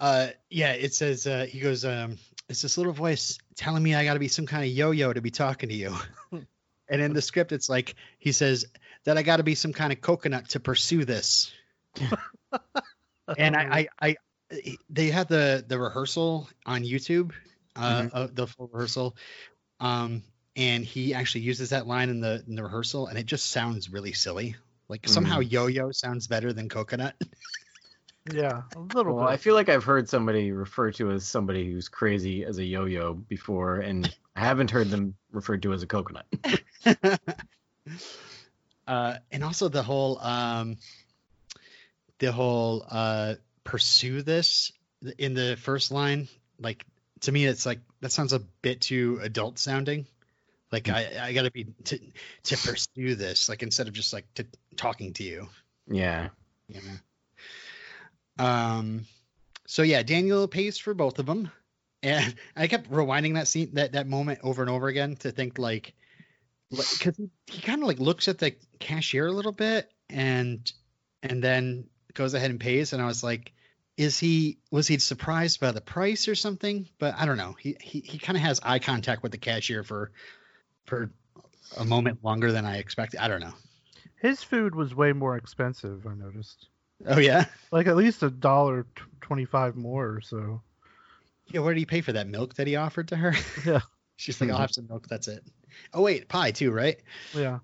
Uh, 0.00 0.28
yeah, 0.50 0.72
it 0.72 0.92
says 0.94 1.26
uh, 1.26 1.46
he 1.48 1.60
goes, 1.60 1.84
um, 1.84 2.18
it's 2.48 2.62
this 2.62 2.76
little 2.76 2.92
voice 2.92 3.38
telling 3.56 3.82
me 3.82 3.94
I 3.94 4.04
got 4.04 4.14
to 4.14 4.20
be 4.20 4.28
some 4.28 4.46
kind 4.46 4.64
of 4.64 4.70
yo-yo 4.70 5.12
to 5.12 5.20
be 5.20 5.30
talking 5.30 5.68
to 5.70 5.74
you. 5.74 5.94
and 6.88 7.00
in 7.00 7.12
the 7.12 7.22
script, 7.22 7.52
it's 7.52 7.68
like 7.68 7.94
he 8.18 8.32
says 8.32 8.66
that 9.04 9.16
I 9.16 9.22
got 9.22 9.38
to 9.38 9.42
be 9.42 9.54
some 9.54 9.72
kind 9.72 9.92
of 9.92 10.00
coconut 10.00 10.50
to 10.50 10.60
pursue 10.60 11.04
this. 11.04 11.52
and 13.38 13.56
I, 13.56 13.88
I, 14.00 14.16
I, 14.50 14.76
they 14.90 15.08
had 15.08 15.28
the 15.28 15.64
the 15.66 15.78
rehearsal 15.78 16.48
on 16.66 16.82
YouTube, 16.84 17.32
uh, 17.76 18.02
Mhm. 18.02 18.10
uh, 18.12 18.28
the 18.32 18.46
full 18.46 18.68
rehearsal, 18.72 19.16
um, 19.80 20.22
and 20.54 20.84
he 20.84 21.14
actually 21.14 21.42
uses 21.42 21.70
that 21.70 21.86
line 21.86 22.10
in 22.10 22.20
the 22.20 22.44
in 22.46 22.54
the 22.54 22.62
rehearsal, 22.62 23.06
and 23.06 23.18
it 23.18 23.26
just 23.26 23.50
sounds 23.50 23.90
really 23.90 24.12
silly. 24.12 24.56
Like 24.88 25.08
somehow 25.08 25.40
yo-yo 25.40 25.90
sounds 25.92 26.26
better 26.26 26.52
than 26.52 26.68
coconut. 26.68 27.16
yeah, 28.32 28.62
a 28.74 28.78
little 28.78 29.16
Well, 29.16 29.28
I 29.28 29.36
feel 29.36 29.54
like 29.54 29.68
I've 29.68 29.84
heard 29.84 30.08
somebody 30.08 30.52
refer 30.52 30.90
to 30.92 31.10
as 31.10 31.26
somebody 31.26 31.70
who's 31.70 31.88
crazy 31.88 32.44
as 32.44 32.58
a 32.58 32.64
yo-yo 32.64 33.14
before, 33.14 33.80
and 33.80 34.12
I 34.34 34.40
haven't 34.40 34.70
heard 34.70 34.90
them 34.90 35.14
referred 35.30 35.62
to 35.62 35.72
as 35.72 35.82
a 35.82 35.86
coconut. 35.86 36.26
uh, 38.86 39.16
and 39.30 39.44
also 39.44 39.68
the 39.68 39.82
whole 39.82 40.18
um, 40.20 40.76
the 42.18 42.32
whole 42.32 42.86
uh, 42.90 43.34
pursue 43.62 44.22
this 44.22 44.72
in 45.18 45.34
the 45.34 45.56
first 45.60 45.90
line. 45.90 46.28
Like 46.58 46.86
to 47.20 47.32
me, 47.32 47.44
it's 47.44 47.66
like 47.66 47.80
that 48.00 48.12
sounds 48.12 48.32
a 48.32 48.38
bit 48.38 48.80
too 48.80 49.20
adult 49.22 49.58
sounding. 49.58 50.06
Like 50.72 50.88
I, 50.88 51.10
I 51.20 51.32
got 51.34 51.42
to 51.42 51.50
be 51.50 51.66
to 51.84 52.00
to 52.44 52.56
pursue 52.56 53.14
this. 53.14 53.48
Like 53.48 53.62
instead 53.62 53.86
of 53.86 53.92
just 53.92 54.12
like 54.12 54.32
to 54.34 54.46
talking 54.76 55.12
to 55.14 55.24
you. 55.24 55.48
Yeah. 55.86 56.30
You 56.68 56.80
know. 56.80 56.96
Um. 58.38 59.06
So 59.66 59.82
yeah, 59.82 60.02
Daniel 60.02 60.46
pays 60.46 60.78
for 60.78 60.94
both 60.94 61.18
of 61.18 61.26
them, 61.26 61.50
and 62.02 62.34
I 62.56 62.66
kept 62.66 62.90
rewinding 62.90 63.34
that 63.34 63.48
scene, 63.48 63.70
that 63.74 63.92
that 63.92 64.06
moment 64.06 64.40
over 64.42 64.62
and 64.62 64.70
over 64.70 64.88
again 64.88 65.16
to 65.16 65.30
think 65.30 65.58
like, 65.58 65.94
because 66.70 67.16
he, 67.16 67.30
he 67.46 67.62
kind 67.62 67.82
of 67.82 67.88
like 67.88 67.98
looks 67.98 68.28
at 68.28 68.38
the 68.38 68.54
cashier 68.78 69.26
a 69.26 69.32
little 69.32 69.52
bit, 69.52 69.90
and 70.10 70.70
and 71.22 71.42
then 71.42 71.86
goes 72.12 72.34
ahead 72.34 72.50
and 72.50 72.60
pays, 72.60 72.92
and 72.92 73.02
I 73.02 73.06
was 73.06 73.24
like, 73.24 73.52
is 73.96 74.18
he 74.18 74.58
was 74.70 74.86
he 74.86 74.98
surprised 74.98 75.60
by 75.60 75.72
the 75.72 75.80
price 75.80 76.28
or 76.28 76.34
something? 76.34 76.88
But 76.98 77.14
I 77.18 77.26
don't 77.26 77.36
know. 77.36 77.54
He 77.58 77.76
he 77.80 78.00
he 78.00 78.18
kind 78.18 78.36
of 78.36 78.42
has 78.42 78.60
eye 78.62 78.78
contact 78.78 79.22
with 79.22 79.32
the 79.32 79.38
cashier 79.38 79.82
for 79.82 80.10
for 80.86 81.10
a 81.76 81.84
moment 81.84 82.24
longer 82.24 82.52
than 82.52 82.64
I 82.64 82.78
expected. 82.78 83.20
I 83.20 83.28
don't 83.28 83.40
know. 83.40 83.54
His 84.16 84.42
food 84.42 84.74
was 84.74 84.94
way 84.94 85.12
more 85.12 85.36
expensive. 85.36 86.06
I 86.06 86.14
noticed, 86.14 86.68
Oh 87.06 87.18
yeah. 87.18 87.46
like 87.70 87.86
at 87.86 87.96
least 87.96 88.22
a 88.22 88.30
dollar 88.30 88.86
twenty-five 89.20 89.76
more 89.76 90.06
or 90.08 90.20
so. 90.20 90.62
Yeah, 91.48 91.60
what 91.60 91.70
did 91.70 91.78
he 91.78 91.86
pay 91.86 92.00
for 92.00 92.12
that 92.12 92.26
milk 92.26 92.54
that 92.54 92.66
he 92.66 92.76
offered 92.76 93.08
to 93.08 93.16
her? 93.16 93.34
Yeah. 93.66 93.80
She's 94.16 94.40
like, 94.40 94.48
I'll 94.50 94.58
have 94.58 94.70
some 94.70 94.86
milk. 94.88 95.08
That's 95.08 95.26
it. 95.28 95.42
Oh 95.92 96.02
wait, 96.02 96.28
pie 96.28 96.52
too, 96.52 96.70
right? 96.70 96.98
Yeah, 97.34 97.58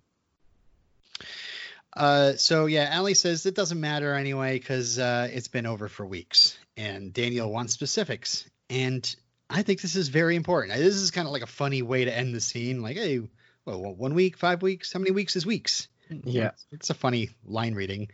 Uh, 1.96 2.32
so 2.34 2.66
yeah, 2.66 2.88
Allie 2.90 3.14
says 3.14 3.46
it 3.46 3.54
doesn't 3.54 3.80
matter 3.80 4.14
anyway 4.14 4.58
because 4.58 4.98
uh, 4.98 5.28
it's 5.32 5.48
been 5.48 5.66
over 5.66 5.88
for 5.88 6.04
weeks, 6.04 6.58
and 6.76 7.12
Daniel 7.12 7.50
wants 7.52 7.72
specifics, 7.72 8.48
and 8.68 9.14
I 9.48 9.62
think 9.62 9.80
this 9.80 9.96
is 9.96 10.08
very 10.08 10.34
important. 10.36 10.76
This 10.76 10.96
is 10.96 11.10
kind 11.10 11.26
of 11.26 11.32
like 11.32 11.42
a 11.42 11.46
funny 11.46 11.82
way 11.82 12.04
to 12.04 12.16
end 12.16 12.34
the 12.34 12.40
scene. 12.40 12.82
Like, 12.82 12.96
hey, 12.96 13.20
well, 13.64 13.94
one 13.94 14.14
week, 14.14 14.36
five 14.36 14.60
weeks, 14.62 14.92
how 14.92 14.98
many 14.98 15.10
weeks 15.12 15.36
is 15.36 15.46
weeks? 15.46 15.88
Yeah. 16.24 16.48
It's, 16.48 16.66
it's 16.72 16.90
a 16.90 16.94
funny 16.94 17.30
line 17.44 17.74
reading, 17.74 18.08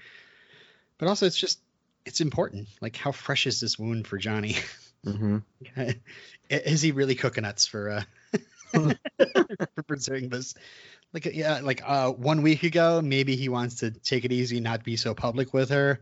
but 0.98 1.08
also 1.08 1.26
it's 1.26 1.36
just 1.36 1.60
it's 2.04 2.20
important. 2.20 2.68
Like, 2.80 2.96
how 2.96 3.12
fresh 3.12 3.46
is 3.46 3.60
this 3.60 3.78
wound 3.78 4.06
for 4.06 4.18
Johnny? 4.18 4.56
hmm 5.04 5.38
is 6.50 6.82
he 6.82 6.92
really 6.92 7.14
coconuts 7.14 7.66
for 7.66 7.90
uh 7.90 8.02
for 9.74 9.82
pursuing 9.86 10.28
this? 10.28 10.54
Like 11.12 11.26
yeah 11.26 11.60
like 11.62 11.82
uh 11.84 12.10
one 12.10 12.42
week 12.42 12.62
ago 12.62 13.00
maybe 13.02 13.36
he 13.36 13.48
wants 13.48 13.76
to 13.76 13.90
take 13.90 14.24
it 14.24 14.32
easy 14.32 14.60
not 14.60 14.84
be 14.84 14.96
so 14.96 15.14
public 15.14 15.54
with 15.54 15.70
her. 15.70 16.00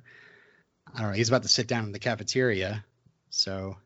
I 0.95 1.01
don't 1.01 1.11
know. 1.11 1.17
He's 1.17 1.29
about 1.29 1.43
to 1.43 1.49
sit 1.49 1.67
down 1.67 1.85
in 1.85 1.93
the 1.93 1.99
cafeteria. 1.99 2.85
So 3.31 3.77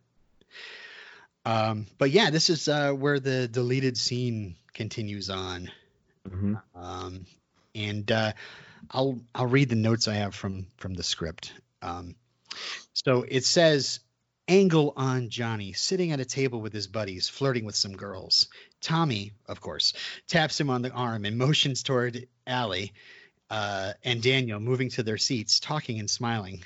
um 1.44 1.86
but 1.98 2.10
yeah 2.10 2.30
this 2.30 2.50
is 2.50 2.68
uh 2.68 2.92
where 2.92 3.18
the 3.18 3.48
deleted 3.48 3.96
scene 3.96 4.56
continues 4.72 5.30
on. 5.30 5.70
Hmm 6.28 6.54
um, 6.74 7.26
and 7.74 8.10
uh, 8.10 8.32
I'll 8.90 9.20
I'll 9.34 9.46
read 9.46 9.68
the 9.68 9.76
notes 9.76 10.08
I 10.08 10.14
have 10.14 10.34
from 10.34 10.66
from 10.76 10.94
the 10.94 11.02
script. 11.02 11.52
Um, 11.82 12.16
so 12.92 13.24
it 13.28 13.44
says 13.44 14.00
angle 14.48 14.94
on 14.96 15.28
Johnny 15.28 15.72
sitting 15.74 16.12
at 16.12 16.20
a 16.20 16.24
table 16.24 16.60
with 16.60 16.72
his 16.72 16.86
buddies, 16.86 17.28
flirting 17.28 17.64
with 17.64 17.76
some 17.76 17.96
girls. 17.96 18.48
Tommy, 18.80 19.32
of 19.46 19.60
course, 19.60 19.92
taps 20.26 20.58
him 20.58 20.70
on 20.70 20.82
the 20.82 20.90
arm 20.90 21.24
and 21.24 21.36
motions 21.36 21.82
toward 21.82 22.26
Allie 22.46 22.92
uh, 23.50 23.92
and 24.02 24.22
Daniel, 24.22 24.60
moving 24.60 24.88
to 24.90 25.02
their 25.02 25.18
seats, 25.18 25.60
talking 25.60 25.98
and 25.98 26.08
smiling. 26.08 26.62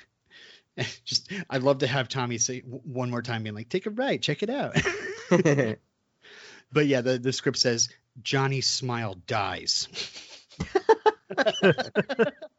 Just, 1.04 1.30
I'd 1.50 1.62
love 1.62 1.78
to 1.78 1.86
have 1.86 2.08
Tommy 2.08 2.38
say 2.38 2.60
one 2.60 3.10
more 3.10 3.22
time, 3.22 3.42
being 3.42 3.54
like, 3.54 3.68
"Take 3.68 3.86
a 3.86 3.90
right, 3.90 4.22
check 4.22 4.42
it 4.42 4.50
out." 4.50 4.76
But 6.72 6.86
yeah, 6.86 7.02
the, 7.02 7.18
the 7.18 7.32
script 7.32 7.58
says 7.58 7.90
Johnny's 8.22 8.66
smile 8.66 9.14
dies. 9.26 9.88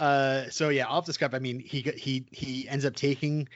uh, 0.00 0.44
so 0.50 0.68
yeah, 0.68 0.86
off 0.86 1.06
the 1.06 1.12
script. 1.12 1.34
I 1.34 1.38
mean, 1.38 1.60
he 1.60 1.82
got- 1.82 1.94
he 1.94 2.26
he 2.30 2.68
ends 2.68 2.84
up 2.84 2.94
taking, 2.96 3.48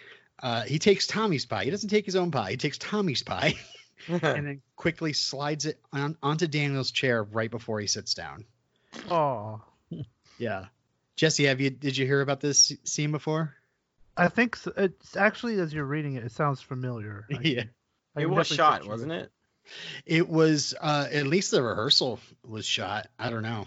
uh, 0.43 0.63
he 0.63 0.79
takes 0.79 1.07
Tommy's 1.07 1.47
pie. 1.47 1.65
He 1.65 1.71
doesn't 1.71 1.89
take 1.89 2.07
his 2.07 2.17
own 2.17 2.31
pie. 2.31 2.53
He 2.53 2.57
takes 2.57 2.79
Tommy's 2.79 3.23
pie 3.23 3.55
and 4.09 4.21
then 4.23 4.63
quickly 4.77 5.13
slides 5.13 5.67
it 5.67 5.81
on, 5.93 6.17
onto 6.23 6.47
Daniel's 6.47 6.91
chair 6.91 7.23
right 7.23 7.51
before 7.51 7.81
he 7.81 7.87
sits 7.87 8.15
down. 8.15 8.45
oh, 9.11 9.61
Yeah, 10.39 10.67
Jesse, 11.17 11.45
have 11.45 11.61
you 11.61 11.71
did 11.71 11.97
you 11.97 12.07
hear 12.07 12.21
about 12.21 12.41
this 12.41 12.73
scene 12.85 13.13
before? 13.13 13.55
I 14.17 14.29
think 14.29 14.57
so. 14.57 14.73
it's 14.77 15.17
actually 15.17 15.61
as 15.61 15.73
you're 15.73 15.85
reading 15.85 16.15
it, 16.15 16.25
it 16.25 16.33
sounds 16.33 16.61
familiar. 16.61 17.27
I- 17.33 17.39
yeah, 17.43 17.65
I 18.17 18.23
it 18.23 18.31
was 18.31 18.47
shot, 18.49 18.87
wasn't 18.87 19.13
it? 19.13 19.31
It 20.07 20.29
was. 20.29 20.75
Uh, 20.81 21.07
at 21.11 21.27
least 21.27 21.51
the 21.51 21.63
rehearsal 21.63 22.21
was 22.47 22.67
shot. 22.67 23.09
I 23.19 23.31
don't 23.31 23.43
know. 23.43 23.67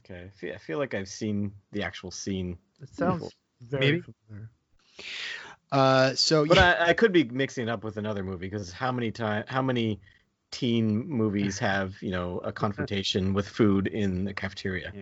Okay. 0.00 0.24
I 0.26 0.28
feel, 0.28 0.54
I 0.54 0.58
feel 0.58 0.78
like 0.78 0.94
I've 0.94 1.08
seen 1.08 1.52
the 1.72 1.82
actual 1.82 2.10
scene. 2.10 2.58
It 2.80 2.94
sounds 2.94 3.34
very 3.60 3.92
Maybe. 3.92 4.04
familiar. 4.28 4.50
Uh, 5.72 6.14
so 6.14 6.44
But 6.44 6.56
yeah, 6.58 6.76
I, 6.78 6.90
I 6.90 6.92
could 6.92 7.12
be 7.12 7.24
mixing 7.24 7.68
it 7.68 7.70
up 7.70 7.84
with 7.84 7.96
another 7.96 8.22
movie 8.22 8.48
because 8.48 8.70
how 8.70 8.92
many 8.92 9.10
time 9.10 9.44
how 9.48 9.62
many 9.62 10.00
teen 10.50 11.08
movies 11.08 11.58
have 11.58 12.00
you 12.00 12.12
know 12.12 12.38
a 12.44 12.52
confrontation 12.52 13.34
with 13.34 13.48
food 13.48 13.88
in 13.88 14.24
the 14.24 14.34
cafeteria? 14.34 14.92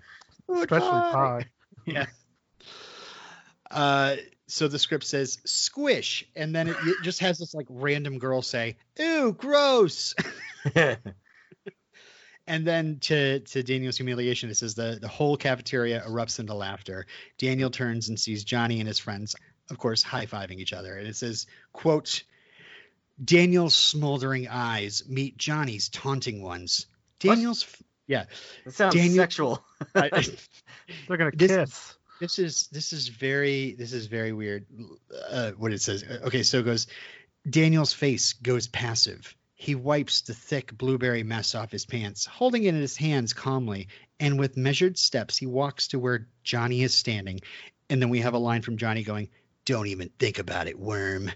Especially 0.51 1.01
pie. 1.13 1.47
Yeah. 1.87 2.07
Uh, 3.71 4.17
so 4.53 4.69
the 4.69 4.79
script 4.79 5.05
says 5.05 5.39
squish, 5.47 6.27
and 6.37 6.55
then 6.55 6.69
it, 6.69 6.77
it 6.85 6.97
just 7.03 7.21
has 7.21 7.39
this 7.39 7.55
like 7.55 7.67
random 7.71 8.19
girl 8.19 8.43
say, 8.43 8.77
"Ew, 8.99 9.33
gross." 9.33 10.15
and 12.47 12.67
then 12.67 12.99
to 13.01 13.41
to 13.41 13.63
Daniel's 13.63 13.97
humiliation, 13.97 14.51
it 14.51 14.57
says 14.57 14.75
the 14.75 14.99
the 15.01 15.09
whole 15.09 15.37
cafeteria 15.37 16.03
erupts 16.07 16.39
into 16.39 16.55
laughter. 16.55 17.07
Daniel 17.39 17.71
turns 17.71 18.09
and 18.09 18.21
sees 18.21 18.45
Johnny 18.45 18.79
and 18.81 18.87
his 18.89 18.99
friends, 18.99 19.35
of 19.71 19.79
course, 19.79 20.03
high 20.03 20.27
fiving 20.27 20.59
each 20.59 20.73
other, 20.75 20.97
and 20.97 21.07
it 21.09 21.17
says, 21.17 21.47
"quote 21.73 22.23
Daniel's 23.25 23.75
smoldering 23.75 24.49
eyes 24.49 25.03
meet 25.09 25.37
Johnny's 25.39 25.89
taunting 25.89 26.43
ones." 26.43 26.87
Daniel's, 27.21 27.65
yeah, 28.09 28.25
That 28.65 28.75
sounds 28.75 28.95
Daniel- 28.97 29.15
sexual. 29.17 29.65
I- 29.95 30.11
I- 30.13 30.27
They're 31.09 31.17
gonna 31.17 31.31
kiss. 31.33 31.49
this 31.51 31.95
is 32.39 32.69
this 32.73 32.93
is 32.93 33.09
very 33.09 33.73
this 33.73 33.93
is 33.93 34.07
very 34.07 34.33
weird 34.33 34.67
uh, 35.31 35.53
what 35.53 35.73
it 35.73 35.81
says 35.83 36.05
okay 36.25 36.43
so 36.43 36.61
it 36.61 36.65
goes 36.65 36.87
daniel's 37.49 37.93
face 37.93 38.33
goes 38.35 38.69
passive 38.69 39.35
He 39.55 39.77
wipes 39.77 40.23
the 40.23 40.35
thick 40.35 40.77
blueberry 40.77 41.23
mess 41.23 41.55
off 41.55 41.71
his 41.71 41.87
pants, 41.87 42.27
holding 42.27 42.65
it 42.65 42.75
in 42.75 42.81
his 42.81 42.97
hands 42.97 43.33
calmly, 43.33 43.87
and 44.19 44.37
with 44.37 44.57
measured 44.57 44.99
steps 44.99 45.39
he 45.39 45.47
walks 45.47 45.87
to 45.89 46.01
where 46.01 46.27
Johnny 46.43 46.83
is 46.83 46.93
standing. 46.95 47.39
And 47.89 48.03
then 48.03 48.09
we 48.09 48.23
have 48.23 48.35
a 48.35 48.39
line 48.39 48.63
from 48.63 48.77
Johnny 48.77 49.05
going, 49.05 49.29
Don't 49.65 49.87
even 49.87 50.11
think 50.19 50.41
about 50.41 50.67
it, 50.67 50.77
worm. 50.77 51.31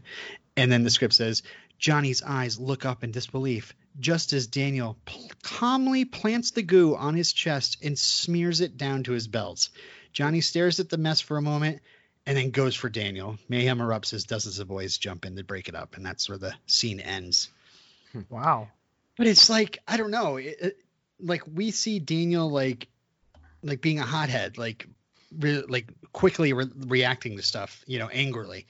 And 0.57 0.73
then 0.73 0.83
the 0.83 0.91
script 0.91 1.15
says, 1.15 1.45
Johnny's 1.79 2.21
eyes 2.21 2.59
look 2.59 2.85
up 2.85 3.05
in 3.05 3.13
disbelief, 3.13 3.75
just 4.01 4.33
as 4.33 4.49
Daniel 4.49 4.97
pl- 5.05 5.31
calmly 5.43 6.05
plants 6.05 6.51
the 6.51 6.63
goo 6.63 6.97
on 6.97 7.15
his 7.15 7.33
chest 7.33 7.79
and 7.85 7.97
smears 7.97 8.61
it 8.61 8.77
down 8.77 9.05
to 9.05 9.13
his 9.13 9.29
belt. 9.29 9.69
Johnny 10.17 10.41
stares 10.41 10.81
at 10.81 10.89
the 10.89 10.97
mess 10.97 11.21
for 11.21 11.37
a 11.37 11.43
moment 11.43 11.83
and 12.25 12.39
then 12.39 12.51
goes 12.51 12.75
for 12.75 12.89
Daniel. 12.89 13.37
Mayhem 13.51 13.81
erupts 13.81 14.15
as 14.15 14.25
dozens 14.25 14.59
of 14.61 14.67
boys 14.67 14.97
jump 14.97 15.27
in 15.27 15.37
to 15.37 15.45
break 15.45 15.69
it 15.69 15.75
up, 15.75 15.95
and 15.97 16.07
that's 16.07 16.27
where 16.27 16.39
the 16.39 16.55
scene 16.67 17.01
ends. 17.01 17.51
Hmm. 18.13 18.23
Wow. 18.31 18.69
But 19.19 19.27
it's 19.27 19.51
like 19.51 19.79
I 19.87 19.99
don't 19.99 20.11
know, 20.11 20.39
it, 20.39 20.57
it- 20.61 20.79
like 21.21 21.43
we 21.47 21.71
see 21.71 21.99
Daniel 21.99 22.51
like 22.51 22.89
like 23.63 23.83
being 23.83 23.99
a 23.99 24.05
hothead, 24.07 24.57
like 24.57 24.87
re- 25.39 25.65
like 25.69 25.89
quickly 26.13 26.55
re- 26.55 26.71
reacting 26.87 27.37
to 27.37 27.43
stuff, 27.43 27.85
you 27.87 27.99
know, 27.99 28.09
angrily. 28.09 28.67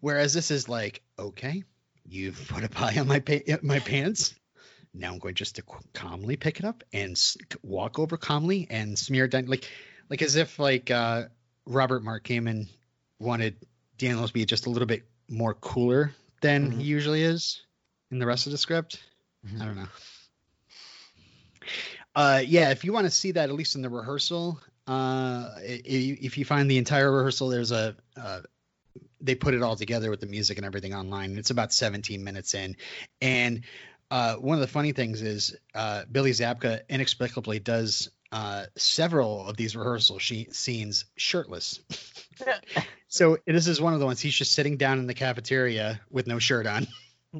Whereas 0.00 0.34
this 0.34 0.50
is 0.50 0.68
like, 0.68 1.00
okay, 1.18 1.62
you've 2.06 2.46
put 2.48 2.62
a 2.62 2.68
pie 2.68 2.98
on 2.98 3.08
my 3.08 3.20
pa- 3.20 3.56
my 3.62 3.78
pants. 3.78 4.34
Now 4.92 5.12
I'm 5.14 5.18
going 5.18 5.34
just 5.34 5.56
to 5.56 5.62
qu- 5.62 5.82
calmly 5.94 6.36
pick 6.36 6.58
it 6.58 6.66
up 6.66 6.84
and 6.92 7.12
s- 7.12 7.38
walk 7.62 7.98
over 7.98 8.18
calmly 8.18 8.66
and 8.68 8.98
smear 8.98 9.24
it 9.24 9.30
down, 9.30 9.46
like 9.46 9.66
like 10.10 10.22
as 10.22 10.36
if 10.36 10.58
like 10.58 10.90
uh, 10.90 11.24
Robert 11.66 12.02
Mark 12.02 12.24
Kamen 12.24 12.68
wanted 13.18 13.56
Daniel 13.98 14.26
to 14.26 14.32
be 14.32 14.44
just 14.44 14.66
a 14.66 14.70
little 14.70 14.86
bit 14.86 15.04
more 15.28 15.54
cooler 15.54 16.12
than 16.40 16.70
Mhm. 16.72 16.78
he 16.78 16.84
usually 16.84 17.22
is 17.22 17.62
in 18.10 18.18
the 18.18 18.26
rest 18.26 18.46
of 18.46 18.52
the 18.52 18.58
script. 18.58 19.00
Mhm. 19.46 19.60
I 19.60 19.64
don't 19.64 19.76
know. 19.76 19.88
Uh, 22.14 22.42
yeah, 22.46 22.70
if 22.70 22.84
you 22.84 22.92
want 22.92 23.06
to 23.06 23.10
see 23.10 23.32
that, 23.32 23.48
at 23.48 23.54
least 23.54 23.74
in 23.74 23.82
the 23.82 23.88
rehearsal, 23.88 24.60
uh, 24.86 25.50
if 25.62 26.38
you 26.38 26.44
find 26.44 26.70
the 26.70 26.78
entire 26.78 27.10
rehearsal, 27.10 27.48
there's 27.48 27.72
a, 27.72 27.96
uh, 28.16 28.40
they 29.20 29.34
put 29.34 29.54
it 29.54 29.62
all 29.62 29.74
together 29.74 30.10
with 30.10 30.20
the 30.20 30.26
music 30.26 30.58
and 30.58 30.66
everything 30.66 30.94
online. 30.94 31.36
It's 31.38 31.50
about 31.50 31.72
17 31.72 32.22
minutes 32.22 32.54
in. 32.54 32.76
And 33.20 33.64
uh, 34.10 34.36
one 34.36 34.54
of 34.54 34.60
the 34.60 34.68
funny 34.68 34.92
things 34.92 35.22
is 35.22 35.56
uh, 35.74 36.04
Billy 36.10 36.30
Zabka 36.30 36.82
inexplicably 36.88 37.58
does 37.58 38.10
uh, 38.34 38.66
several 38.74 39.46
of 39.46 39.56
these 39.56 39.76
rehearsal 39.76 40.18
she- 40.18 40.48
scenes 40.50 41.04
shirtless. 41.16 41.78
so 43.08 43.38
this 43.46 43.68
is 43.68 43.80
one 43.80 43.94
of 43.94 44.00
the 44.00 44.06
ones 44.06 44.20
he's 44.20 44.34
just 44.34 44.52
sitting 44.52 44.76
down 44.76 44.98
in 44.98 45.06
the 45.06 45.14
cafeteria 45.14 46.00
with 46.10 46.26
no 46.26 46.40
shirt 46.40 46.66
on. 46.66 46.88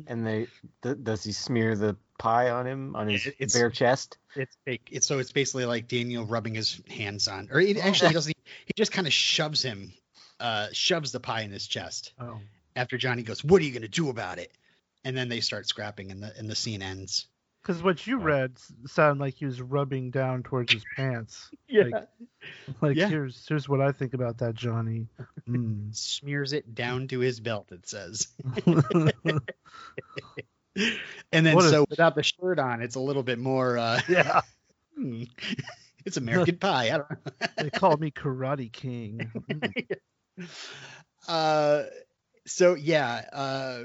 And 0.07 0.25
they 0.25 0.47
th- 0.83 0.99
does 1.03 1.25
he 1.25 1.33
smear 1.33 1.75
the 1.77 1.97
pie 2.19 2.51
on 2.51 2.65
him 2.65 2.95
on 2.95 3.09
his 3.09 3.27
it's- 3.27 3.55
bare 3.55 3.71
chest? 3.71 4.19
It's 4.37 4.57
fake. 4.65 4.89
It's 4.93 5.05
so 5.07 5.19
it's 5.19 5.33
basically 5.33 5.67
like 5.67 5.89
Daniel 5.89 6.25
rubbing 6.25 6.55
his 6.55 6.81
hands 6.89 7.27
on, 7.27 7.49
or 7.53 7.59
he, 7.59 7.81
actually 7.81 8.09
he 8.09 8.15
doesn't. 8.15 8.37
He 8.67 8.73
just 8.77 8.93
kind 8.93 9.07
of 9.07 9.13
shoves 9.13 9.63
him, 9.63 9.93
uh, 10.39 10.69
shoves 10.73 11.11
the 11.11 11.21
pie 11.21 11.43
in 11.43 11.51
his 11.51 11.67
chest. 11.67 12.13
Oh. 12.21 12.39
After 12.77 12.99
Johnny 12.99 13.23
goes, 13.23 13.43
"What 13.45 13.63
are 13.63 13.65
you 13.65 13.73
gonna 13.73 13.89
do 13.89 14.11
about 14.11 14.39
it?" 14.39 14.53
And 15.05 15.17
then 15.17 15.29
they 15.29 15.41
start 15.41 15.69
scrapping, 15.69 16.11
and 16.11 16.23
the 16.23 16.33
and 16.37 16.49
the 16.51 16.57
scene 16.57 16.83
ends. 16.83 17.27
Because 17.65 17.83
what 17.83 18.07
you 18.07 18.19
read 18.19 18.59
sounded 18.87 19.23
like 19.23 19.37
he 19.37 19.47
was 19.47 19.63
rubbing 19.63 20.11
down 20.11 20.43
towards 20.43 20.73
his 20.75 20.85
pants. 20.97 21.51
Yeah. 21.67 21.85
Like, 21.91 22.09
like 22.83 22.97
Yeah. 22.97 23.09
here's 23.09 23.45
here's 23.49 23.69
what 23.69 23.81
I 23.81 23.91
think 23.91 24.13
about 24.15 24.39
that, 24.39 24.55
Johnny. 24.55 25.09
Mm. 25.49 25.97
Smears 25.97 26.53
it 26.53 26.75
down 26.75 27.09
to 27.09 27.19
his 27.21 27.41
belt. 27.41 27.73
It 27.73 27.89
says, 27.89 28.29
and 28.67 29.41
then 31.33 31.55
What 31.57 31.71
so 31.71 31.87
without 31.89 32.15
the 32.15 32.23
shirt 32.23 32.59
on, 32.61 32.83
it's 32.83 32.95
a 32.97 33.01
little 33.01 33.23
bit 33.25 33.39
more. 33.41 33.79
Uh, 33.79 34.01
yeah. 34.09 34.43
hmm, 34.97 35.25
it's 36.05 36.17
American 36.19 36.59
Pie. 36.59 36.91
I 36.95 36.99
don't 36.99 37.11
know. 37.11 37.33
They 37.57 37.71
call 37.71 37.97
me 37.97 38.11
Karate 38.13 38.71
King. 38.71 39.33
Mm. 39.49 40.49
uh 41.29 41.85
so 42.47 42.75
yeah 42.75 43.23
uh 43.33 43.83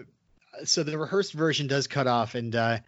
so 0.65 0.84
the 0.84 0.98
rehearsed 0.98 1.32
version 1.34 1.68
does 1.68 1.88
cut 1.88 2.08
off 2.08 2.36
and 2.36 2.56
uh 2.56 2.80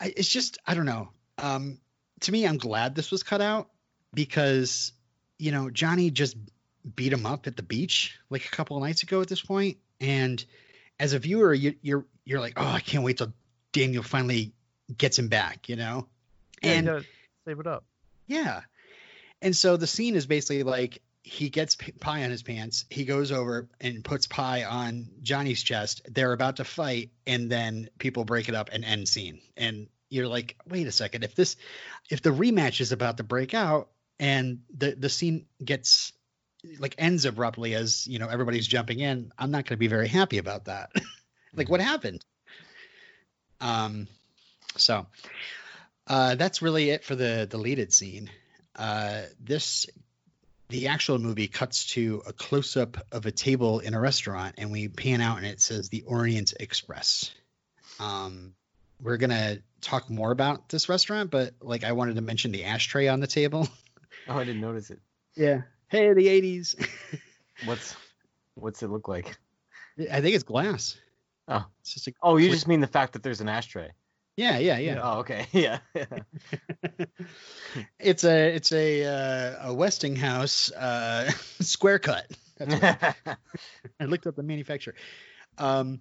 I, 0.00 0.12
it's 0.16 0.28
just 0.28 0.58
i 0.66 0.74
don't 0.74 0.86
know 0.86 1.08
um 1.38 1.78
to 2.20 2.32
me 2.32 2.46
i'm 2.46 2.58
glad 2.58 2.94
this 2.94 3.10
was 3.10 3.22
cut 3.22 3.40
out 3.40 3.68
because 4.14 4.92
you 5.38 5.52
know 5.52 5.70
johnny 5.70 6.10
just 6.10 6.36
beat 6.96 7.12
him 7.12 7.26
up 7.26 7.46
at 7.46 7.56
the 7.56 7.62
beach 7.62 8.18
like 8.30 8.44
a 8.46 8.50
couple 8.50 8.76
of 8.76 8.82
nights 8.82 9.02
ago 9.02 9.20
at 9.20 9.28
this 9.28 9.40
point 9.42 9.78
and 10.00 10.44
as 11.00 11.12
a 11.12 11.18
viewer 11.18 11.52
you, 11.52 11.74
you're 11.82 12.06
you're 12.24 12.40
like 12.40 12.54
oh 12.56 12.66
i 12.66 12.80
can't 12.80 13.04
wait 13.04 13.18
till 13.18 13.32
daniel 13.72 14.02
finally 14.02 14.52
gets 14.96 15.18
him 15.18 15.28
back 15.28 15.68
you 15.68 15.76
know 15.76 16.06
Yeah, 16.62 16.70
and 16.72 16.86
gotta 16.86 17.04
save 17.46 17.60
it 17.60 17.66
up. 17.66 17.84
yeah. 18.26 18.62
And 19.40 19.54
so 19.54 19.76
the 19.76 19.86
scene 19.86 20.16
is 20.16 20.26
basically 20.26 20.64
like 20.64 21.00
he 21.28 21.50
gets 21.50 21.76
pie 21.76 22.24
on 22.24 22.30
his 22.30 22.42
pants. 22.42 22.86
He 22.88 23.04
goes 23.04 23.32
over 23.32 23.68
and 23.82 24.02
puts 24.02 24.26
pie 24.26 24.64
on 24.64 25.08
Johnny's 25.22 25.62
chest. 25.62 26.00
They're 26.08 26.32
about 26.32 26.56
to 26.56 26.64
fight, 26.64 27.10
and 27.26 27.50
then 27.50 27.90
people 27.98 28.24
break 28.24 28.48
it 28.48 28.54
up 28.54 28.70
and 28.72 28.82
end 28.82 29.08
scene. 29.08 29.40
And 29.54 29.88
you're 30.08 30.26
like, 30.26 30.56
wait 30.66 30.86
a 30.86 30.92
second. 30.92 31.24
If 31.24 31.34
this, 31.34 31.56
if 32.08 32.22
the 32.22 32.30
rematch 32.30 32.80
is 32.80 32.92
about 32.92 33.18
to 33.18 33.24
break 33.24 33.52
out, 33.52 33.90
and 34.18 34.60
the 34.74 34.96
the 34.98 35.10
scene 35.10 35.44
gets 35.62 36.12
like 36.78 36.94
ends 36.98 37.24
abruptly 37.24 37.74
as 37.74 38.06
you 38.06 38.18
know 38.18 38.28
everybody's 38.28 38.66
jumping 38.66 39.00
in, 39.00 39.30
I'm 39.38 39.50
not 39.50 39.66
going 39.66 39.76
to 39.76 39.76
be 39.76 39.86
very 39.86 40.08
happy 40.08 40.38
about 40.38 40.64
that. 40.64 40.90
like, 41.54 41.68
what 41.68 41.80
happened? 41.80 42.24
Um, 43.60 44.08
so 44.78 45.06
uh, 46.06 46.36
that's 46.36 46.62
really 46.62 46.88
it 46.88 47.04
for 47.04 47.14
the 47.14 47.46
deleted 47.46 47.92
scene. 47.92 48.30
Uh, 48.74 49.22
this 49.38 49.86
the 50.68 50.88
actual 50.88 51.18
movie 51.18 51.48
cuts 51.48 51.86
to 51.86 52.22
a 52.26 52.32
close 52.32 52.76
up 52.76 52.98
of 53.10 53.26
a 53.26 53.30
table 53.30 53.80
in 53.80 53.94
a 53.94 54.00
restaurant, 54.00 54.56
and 54.58 54.70
we 54.70 54.88
pan 54.88 55.20
out, 55.20 55.38
and 55.38 55.46
it 55.46 55.60
says 55.60 55.88
the 55.88 56.02
Orient 56.02 56.54
Express. 56.60 57.32
Um, 57.98 58.54
we're 59.00 59.16
gonna 59.16 59.58
talk 59.80 60.10
more 60.10 60.30
about 60.30 60.68
this 60.68 60.88
restaurant, 60.88 61.30
but 61.30 61.54
like 61.60 61.84
I 61.84 61.92
wanted 61.92 62.16
to 62.16 62.22
mention 62.22 62.52
the 62.52 62.64
ashtray 62.64 63.08
on 63.08 63.20
the 63.20 63.26
table. 63.26 63.68
Oh, 64.30 64.36
I 64.36 64.44
didn't 64.44 64.60
notice 64.60 64.90
it. 64.90 65.00
Yeah. 65.36 65.62
Hey, 65.86 66.12
the 66.12 66.26
'80s. 66.26 66.86
What's 67.64 67.96
what's 68.54 68.82
it 68.82 68.88
look 68.90 69.08
like? 69.08 69.38
I 70.12 70.20
think 70.20 70.34
it's 70.34 70.44
glass. 70.44 70.98
Oh. 71.46 71.64
It's 71.80 71.94
just 71.94 72.08
a, 72.08 72.12
Oh, 72.22 72.36
you 72.36 72.50
just 72.50 72.68
mean 72.68 72.80
the 72.80 72.86
fact 72.86 73.14
that 73.14 73.22
there's 73.22 73.40
an 73.40 73.48
ashtray. 73.48 73.92
Yeah, 74.38 74.58
yeah, 74.58 74.78
yeah. 74.78 75.00
Oh, 75.02 75.18
okay. 75.20 75.46
Yeah. 75.52 75.78
It's 77.98 78.24
a 78.24 78.54
it's 78.54 78.72
a 78.72 79.04
uh, 79.04 79.70
a 79.70 79.74
Westinghouse 79.74 80.70
uh, 80.72 81.30
square 81.60 81.98
cut. 81.98 82.26
That's 82.56 82.74
what 82.74 83.36
I 84.00 84.04
looked 84.04 84.26
up 84.26 84.36
the 84.36 84.42
manufacturer. 84.42 84.94
Um, 85.58 86.00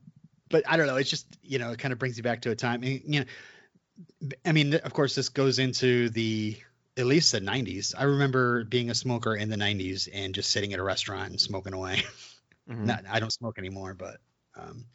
but 0.49 0.63
I 0.69 0.77
don't 0.77 0.87
know. 0.87 0.95
It's 0.97 1.09
just 1.09 1.25
you 1.41 1.59
know 1.59 1.71
it 1.71 1.79
kind 1.79 1.91
of 1.91 1.99
brings 1.99 2.17
you 2.17 2.23
back 2.23 2.41
to 2.43 2.51
a 2.51 2.55
time. 2.55 2.83
and, 2.83 3.01
You 3.03 3.25
know, 4.21 4.29
I 4.45 4.51
mean, 4.51 4.75
of 4.75 4.93
course, 4.93 5.15
this 5.15 5.29
goes 5.29 5.59
into 5.59 6.09
the 6.09 6.57
at 6.97 7.05
least 7.05 7.31
the 7.31 7.39
90s. 7.41 7.95
I 7.97 8.03
remember 8.03 8.63
being 8.63 8.89
a 8.89 8.95
smoker 8.95 9.35
in 9.35 9.49
the 9.49 9.57
90s 9.57 10.07
and 10.13 10.33
just 10.35 10.51
sitting 10.51 10.73
at 10.73 10.79
a 10.79 10.83
restaurant 10.83 11.31
and 11.31 11.41
smoking 11.41 11.73
away. 11.73 12.03
Mhm. 12.69 12.85
Not, 12.85 13.05
I 13.09 13.19
don't 13.19 13.31
smoke 13.31 13.57
anymore, 13.59 13.93
but 13.93 14.17
um, 14.55 14.85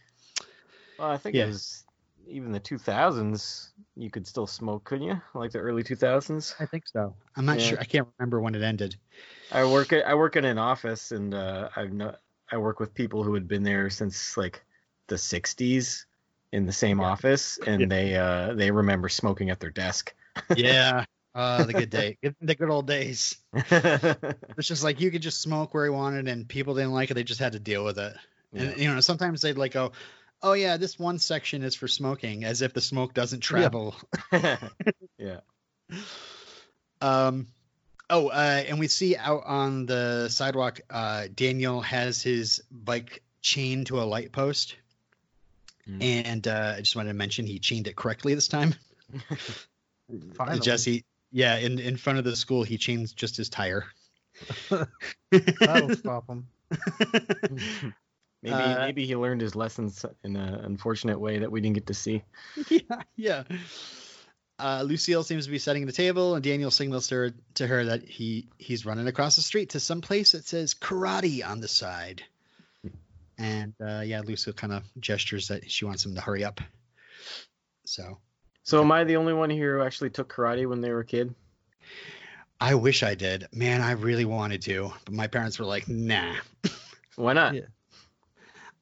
Well, 0.99 1.11
I 1.11 1.17
think 1.17 1.35
Yeah. 1.35 1.45
it 1.45 1.49
was 1.49 1.82
even 2.27 2.53
the 2.53 2.61
2000s. 2.61 3.73
You 3.97 4.11
could 4.11 4.27
still 4.27 4.47
smoke, 4.47 4.85
couldn't 4.85 5.07
you? 5.07 5.21
Like 5.35 5.53
the 5.53 5.59
early 5.59 5.83
2000s. 5.83 6.55
I 6.59 6.67
think 6.67 6.85
so. 6.87 7.15
I'm 7.37 7.45
not 7.45 7.61
Yeah. 7.61 7.69
sure. 7.69 7.79
I 7.81 7.85
can't 7.85 8.09
remember 8.19 8.41
when 8.41 8.55
it 8.55 8.63
ended. 8.63 8.97
I 9.51 9.65
work 9.65 9.93
at 9.93 10.07
I 10.07 10.15
work 10.15 10.37
in 10.37 10.45
an 10.45 10.59
office, 10.59 11.13
and 11.13 11.35
uh, 11.35 11.69
I've 11.77 11.93
no, 11.93 12.15
I 12.51 12.57
work 12.57 12.81
with 12.81 12.95
people 12.95 13.23
who 13.23 13.35
had 13.35 13.49
been 13.49 13.63
there 13.63 13.91
since 13.91 14.37
like 14.37 14.65
the 15.09 15.19
60s 15.19 16.07
in 16.53 16.67
the 16.67 16.73
same 16.73 17.01
Yeah. 17.01 17.07
office, 17.07 17.59
and 17.67 17.83
Yeah. 17.83 17.87
they 17.87 18.17
uh, 18.17 18.55
they 18.55 18.71
remember 18.71 19.09
smoking 19.09 19.51
at 19.51 19.61
their 19.61 19.71
desk. 19.71 20.15
Yeah. 20.57 21.05
Uh, 21.35 21.65
the 21.65 21.73
good 21.73 21.89
day, 21.91 22.19
the 22.43 22.55
good 22.55 22.69
old 22.71 22.87
days. 22.87 23.37
It's 24.59 24.69
just 24.69 24.85
like 24.85 25.01
you 25.01 25.11
could 25.11 25.23
just 25.23 25.41
smoke 25.41 25.73
where 25.73 25.87
you 25.87 25.93
wanted, 25.93 26.29
and 26.29 26.47
people 26.47 26.75
didn't 26.75 26.93
like 26.93 27.11
it. 27.11 27.15
They 27.15 27.25
just 27.25 27.41
had 27.41 27.53
to 27.53 27.59
deal 27.61 27.85
with 27.85 27.99
it. 27.99 28.15
And 28.55 28.77
you 28.79 28.93
know, 28.93 29.01
sometimes 29.01 29.41
they'd 29.41 29.57
like 29.57 29.73
go, 29.73 29.93
"Oh 30.43 30.53
yeah, 30.55 30.77
this 30.77 30.99
one 30.99 31.19
section 31.19 31.63
is 31.63 31.75
for 31.75 31.89
smoking," 31.89 32.45
as 32.45 32.63
if 32.63 32.73
the 32.75 32.81
smoke 32.81 33.15
doesn't 33.15 33.41
travel. 33.51 33.95
yeah. 35.19 35.41
Um, 37.01 37.47
oh, 38.11 38.29
uh, 38.29 38.63
and 38.69 38.79
we 38.79 38.89
see 38.89 39.17
out 39.17 39.43
on 39.45 39.87
the 39.87 40.29
sidewalk, 40.29 40.81
uh, 40.91 41.27
Daniel 41.35 41.81
has 41.81 42.23
his 42.23 42.63
bike 42.71 43.23
chained 43.41 43.89
to 43.89 44.01
a 44.01 44.05
light 44.05 44.33
post, 44.33 44.77
Mm. 45.89 46.01
and 46.27 46.47
uh, 46.47 46.75
I 46.77 46.81
just 46.81 46.95
wanted 46.95 47.09
to 47.09 47.15
mention 47.15 47.45
he 47.45 47.59
chained 47.59 47.89
it 47.89 47.97
correctly 47.97 48.35
this 48.35 48.47
time. 48.47 48.77
Finally. 50.37 50.61
Jesse, 50.63 51.05
yeah, 51.33 51.57
in 51.57 51.81
in 51.81 51.97
front 51.97 52.21
of 52.21 52.25
the 52.25 52.37
school, 52.37 52.63
he 52.63 52.79
chains 52.79 53.13
just 53.13 53.37
his 53.37 53.49
tire. 53.49 53.87
That'll 54.71 55.97
stop 55.97 56.29
him. 56.29 56.47
Maybe 58.43 58.55
Uh, 58.55 58.81
maybe 58.81 59.07
he 59.07 59.15
learned 59.15 59.41
his 59.41 59.55
lessons 59.55 60.05
in 60.25 60.37
an 60.37 60.55
unfortunate 60.55 61.21
way 61.21 61.39
that 61.39 61.53
we 61.53 61.61
didn't 61.61 61.75
get 61.75 61.87
to 61.87 61.95
see. 61.95 62.23
yeah, 62.69 63.03
yeah. 63.17 63.43
Uh, 64.59 64.83
Lucille 64.85 65.23
seems 65.23 65.47
to 65.47 65.51
be 65.51 65.59
setting 65.59 65.87
the 65.87 65.93
table, 65.93 66.35
and 66.35 66.45
Daniel 66.45 66.71
signals 66.71 67.09
to 67.09 67.15
her, 67.15 67.31
to 67.55 67.67
her 67.67 67.85
that 67.85 68.05
he 68.05 68.49
he's 68.59 68.85
running 68.85 69.07
across 69.07 69.37
the 69.37 69.43
street 69.43 69.71
to 69.71 69.81
some 69.81 70.01
place 70.01 70.33
that 70.33 70.45
says 70.47 70.75
karate 70.75 71.49
on 71.49 71.61
the 71.61 71.69
side. 71.69 72.23
And 73.39 73.75
uh, 73.81 74.03
yeah, 74.05 74.21
Lucille 74.21 74.53
kind 74.53 74.73
of 74.73 74.85
gestures 75.01 75.49
that 75.49 75.71
she 75.71 75.85
wants 75.85 76.05
him 76.05 76.15
to 76.15 76.21
hurry 76.21 76.45
up. 76.45 76.61
So 77.85 78.19
So 78.63 78.81
am 78.81 78.93
I 78.93 79.05
the 79.05 79.17
only 79.17 79.33
one 79.33 79.51
here 79.51 79.79
who 79.79 79.85
actually 79.85 80.11
took 80.11 80.33
karate 80.33 80.69
when 80.69 80.81
they 80.81 80.91
were 80.91 81.01
a 81.01 81.05
kid? 81.05 81.35
I 82.61 82.75
wish 82.77 83.03
I 83.03 83.17
did. 83.17 83.49
Man, 83.53 83.81
I 83.81 83.93
really 83.93 84.25
wanted 84.25 84.63
to, 84.63 84.93
but 85.05 85.15
my 85.15 85.27
parents 85.27 85.59
were 85.59 85.65
like, 85.65 85.89
"Nah." 85.89 86.35
Why 87.17 87.33
not? 87.33 87.55
Yeah. 87.55 87.63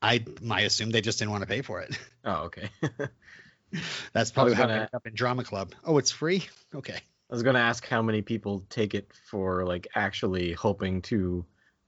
I 0.02 0.24
I 0.50 0.62
assume 0.62 0.90
they 0.90 1.00
just 1.00 1.18
didn't 1.18 1.32
want 1.32 1.42
to 1.42 1.48
pay 1.48 1.62
for 1.62 1.80
it. 1.80 1.98
Oh, 2.24 2.44
okay. 2.44 2.70
That's 4.12 4.30
probably 4.30 4.54
how 4.54 4.64
I 4.64 4.66
gonna- 4.66 4.74
ended 4.74 4.94
up 4.94 5.06
in 5.06 5.14
drama 5.14 5.44
club. 5.44 5.74
Oh, 5.84 5.98
it's 5.98 6.10
free. 6.10 6.46
Okay. 6.74 6.96
I 6.96 7.34
was 7.34 7.42
gonna 7.42 7.60
ask 7.60 7.86
how 7.86 8.02
many 8.02 8.22
people 8.22 8.64
take 8.68 8.94
it 8.94 9.10
for 9.30 9.64
like 9.64 9.88
actually 9.94 10.52
hoping 10.52 11.02
to 11.02 11.44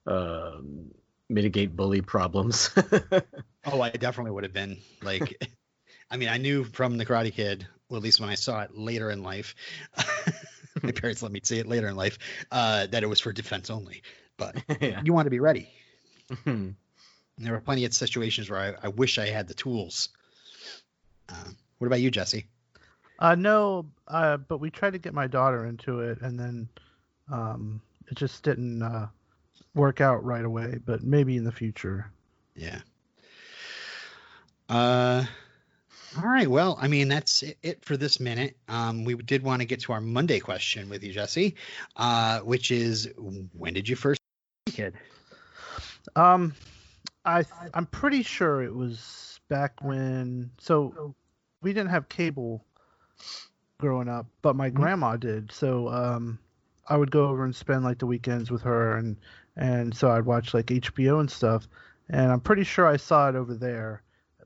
um 0.06 0.90
mitigate 1.28 1.74
bully 1.74 2.00
problems. 2.02 2.70
Oh, 3.64 3.80
I 3.80 3.90
definitely 3.90 4.32
would 4.32 4.42
have 4.42 4.52
been 4.52 4.78
like. 5.02 5.40
I 6.10 6.16
mean, 6.16 6.28
I 6.28 6.36
knew 6.36 6.64
from 6.64 6.98
the 6.98 7.06
Karate 7.06 7.32
Kid, 7.32 7.66
well, 7.88 7.96
at 7.96 8.02
least 8.02 8.20
when 8.20 8.28
I 8.28 8.34
saw 8.34 8.60
it 8.62 8.76
later 8.76 9.10
in 9.10 9.22
life, 9.22 9.54
my 10.82 10.90
parents 10.92 11.22
let 11.22 11.32
me 11.32 11.40
see 11.42 11.58
it 11.58 11.66
later 11.66 11.88
in 11.88 11.96
life, 11.96 12.18
uh, 12.50 12.86
that 12.88 13.02
it 13.02 13.06
was 13.06 13.20
for 13.20 13.32
defense 13.32 13.70
only. 13.70 14.02
But 14.36 14.62
yeah. 14.80 15.00
you 15.04 15.12
want 15.12 15.26
to 15.26 15.30
be 15.30 15.38
ready. 15.40 15.68
And 17.36 17.46
there 17.46 17.52
were 17.52 17.60
plenty 17.60 17.84
of 17.84 17.94
situations 17.94 18.50
where 18.50 18.60
I, 18.60 18.86
I 18.86 18.88
wish 18.88 19.18
I 19.18 19.26
had 19.26 19.48
the 19.48 19.54
tools. 19.54 20.10
Uh, 21.28 21.44
what 21.78 21.86
about 21.86 22.00
you, 22.00 22.10
Jesse? 22.10 22.46
Uh, 23.18 23.34
no, 23.34 23.86
uh, 24.08 24.36
but 24.36 24.58
we 24.58 24.70
tried 24.70 24.92
to 24.92 24.98
get 24.98 25.14
my 25.14 25.26
daughter 25.26 25.66
into 25.66 26.00
it, 26.00 26.20
and 26.20 26.38
then 26.38 26.68
um, 27.30 27.80
it 28.08 28.16
just 28.16 28.42
didn't 28.42 28.82
uh, 28.82 29.06
work 29.74 30.00
out 30.00 30.24
right 30.24 30.44
away. 30.44 30.78
But 30.84 31.02
maybe 31.02 31.36
in 31.36 31.44
the 31.44 31.52
future. 31.52 32.10
Yeah. 32.54 32.80
Uh, 34.68 35.24
all 36.18 36.28
right. 36.28 36.48
Well, 36.48 36.78
I 36.80 36.88
mean, 36.88 37.08
that's 37.08 37.42
it- 37.42 37.58
it 37.62 37.84
for 37.84 37.96
this 37.96 38.20
minute. 38.20 38.56
Um, 38.68 39.04
we 39.04 39.14
did 39.14 39.42
want 39.42 39.60
to 39.60 39.66
get 39.66 39.80
to 39.80 39.92
our 39.92 40.00
Monday 40.00 40.40
question 40.40 40.88
with 40.88 41.02
you, 41.02 41.12
Jesse, 41.12 41.54
uh, 41.96 42.40
which 42.40 42.70
is 42.70 43.08
when 43.16 43.72
did 43.74 43.88
you 43.88 43.96
first 43.96 44.20
kid? 44.66 44.94
Um, 46.16 46.54
I 47.24 47.44
I'm 47.74 47.86
pretty 47.86 48.22
sure 48.22 48.62
it 48.62 48.74
was 48.74 49.40
back 49.48 49.82
when. 49.82 50.50
So 50.58 51.14
we 51.62 51.72
didn't 51.72 51.90
have 51.90 52.08
cable 52.08 52.64
growing 53.78 54.08
up, 54.08 54.26
but 54.42 54.56
my 54.56 54.70
Mhm. 54.70 54.74
grandma 54.74 55.16
did. 55.16 55.52
So 55.52 55.88
um, 55.88 56.38
I 56.88 56.96
would 56.96 57.10
go 57.10 57.26
over 57.26 57.44
and 57.44 57.54
spend 57.54 57.84
like 57.84 57.98
the 57.98 58.06
weekends 58.06 58.50
with 58.50 58.62
her, 58.62 58.96
and 58.96 59.16
and 59.56 59.94
so 59.94 60.10
I'd 60.10 60.24
watch 60.26 60.54
like 60.54 60.66
HBO 60.66 61.20
and 61.20 61.30
stuff. 61.30 61.68
And 62.08 62.30
I'm 62.32 62.40
pretty 62.40 62.64
sure 62.64 62.86
I 62.86 62.96
saw 62.96 63.28
it 63.28 63.36
over 63.36 63.54
there, 63.54 64.02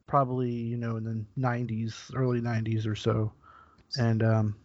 probably 0.06 0.50
you 0.50 0.76
know 0.76 0.96
in 0.96 1.04
the 1.04 1.24
90s, 1.40 2.10
early 2.14 2.40
90s 2.40 2.86
or 2.86 2.94
so, 2.94 3.32
and 3.98 4.22
um, 4.22 4.56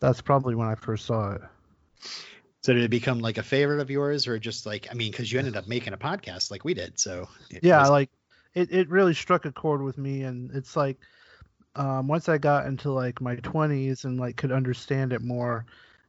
that's 0.00 0.20
probably 0.20 0.54
when 0.54 0.68
I 0.68 0.74
first 0.74 1.06
saw 1.06 1.32
it. 1.34 1.42
So 2.62 2.74
did 2.74 2.82
it 2.82 2.90
become 2.90 3.20
like 3.20 3.38
a 3.38 3.42
favorite 3.42 3.80
of 3.80 3.90
yours, 3.90 4.26
or 4.26 4.38
just 4.38 4.66
like 4.66 4.88
I 4.90 4.94
mean, 4.94 5.10
because 5.10 5.32
you 5.32 5.38
ended 5.38 5.56
up 5.56 5.66
making 5.66 5.92
a 5.94 5.98
podcast 5.98 6.50
like 6.50 6.64
we 6.64 6.74
did, 6.74 6.98
so 6.98 7.28
yeah 7.62 7.80
was- 7.80 7.90
like 7.90 8.10
it, 8.54 8.72
it 8.72 8.88
really 8.90 9.14
struck 9.14 9.44
a 9.44 9.52
chord 9.52 9.82
with 9.82 9.96
me 9.96 10.22
and 10.22 10.50
it's 10.54 10.76
like 10.76 10.98
um, 11.76 12.08
once 12.08 12.28
i 12.28 12.36
got 12.38 12.66
into 12.66 12.90
like 12.90 13.20
my 13.20 13.36
20s 13.36 14.04
and 14.04 14.18
like 14.18 14.36
could 14.36 14.52
understand 14.52 15.12
it 15.12 15.22
more 15.22 15.64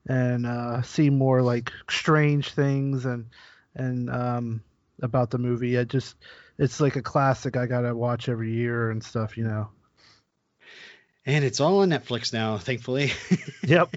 and 0.08 0.48
uh, 0.48 0.82
see 0.82 1.10
more 1.10 1.42
like 1.42 1.72
strange 1.90 2.50
things 2.54 3.06
and 3.06 3.28
and 3.76 4.10
um, 4.10 4.62
about 5.02 5.30
the 5.30 5.38
movie 5.38 5.76
it 5.76 5.88
just 5.88 6.16
it's 6.58 6.80
like 6.82 6.96
a 6.96 7.02
classic 7.02 7.56
i 7.58 7.66
gotta 7.66 7.96
watch 7.96 8.28
every 8.28 8.52
year 8.52 8.90
and 8.90 9.04
stuff 9.04 9.38
you 9.38 9.44
know 9.44 9.70
and 11.26 11.44
it's 11.46 11.60
all 11.60 11.80
on 11.80 11.90
Netflix 11.90 12.34
now, 12.34 12.58
thankfully. 12.58 13.12
yep 13.64 13.94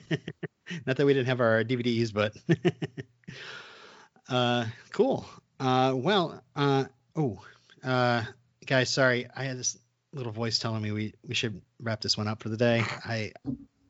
Not 0.86 0.96
that 0.96 1.06
we 1.06 1.12
didn't 1.14 1.26
have 1.28 1.40
our 1.40 1.62
DVDs, 1.64 2.12
but 2.12 2.34
uh, 4.28 4.66
cool. 4.92 5.26
Uh, 5.60 5.92
well, 5.94 6.42
uh, 6.56 6.84
oh, 7.16 7.40
uh, 7.82 8.22
guys, 8.66 8.90
sorry, 8.90 9.26
I 9.34 9.44
had 9.44 9.58
this 9.58 9.78
little 10.12 10.32
voice 10.32 10.58
telling 10.58 10.82
me 10.82 10.92
we 10.92 11.14
we 11.26 11.34
should 11.34 11.60
wrap 11.80 12.00
this 12.00 12.16
one 12.16 12.28
up 12.28 12.42
for 12.42 12.48
the 12.48 12.56
day. 12.56 12.82
I 13.04 13.32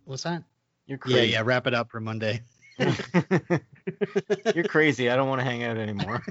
what's 0.05 0.25
that? 0.25 0.43
You're 0.87 0.99
Yeah, 1.07 1.15
crazy. 1.17 1.33
yeah, 1.33 1.43
wrap 1.45 1.67
it 1.67 1.75
up 1.75 1.91
for 1.91 2.01
Monday. 2.01 2.43
You're 4.55 4.65
crazy. 4.65 5.09
I 5.11 5.17
don't 5.17 5.29
want 5.29 5.41
to 5.41 5.45
hang 5.45 5.63
out 5.65 5.77
anymore. 5.77 6.23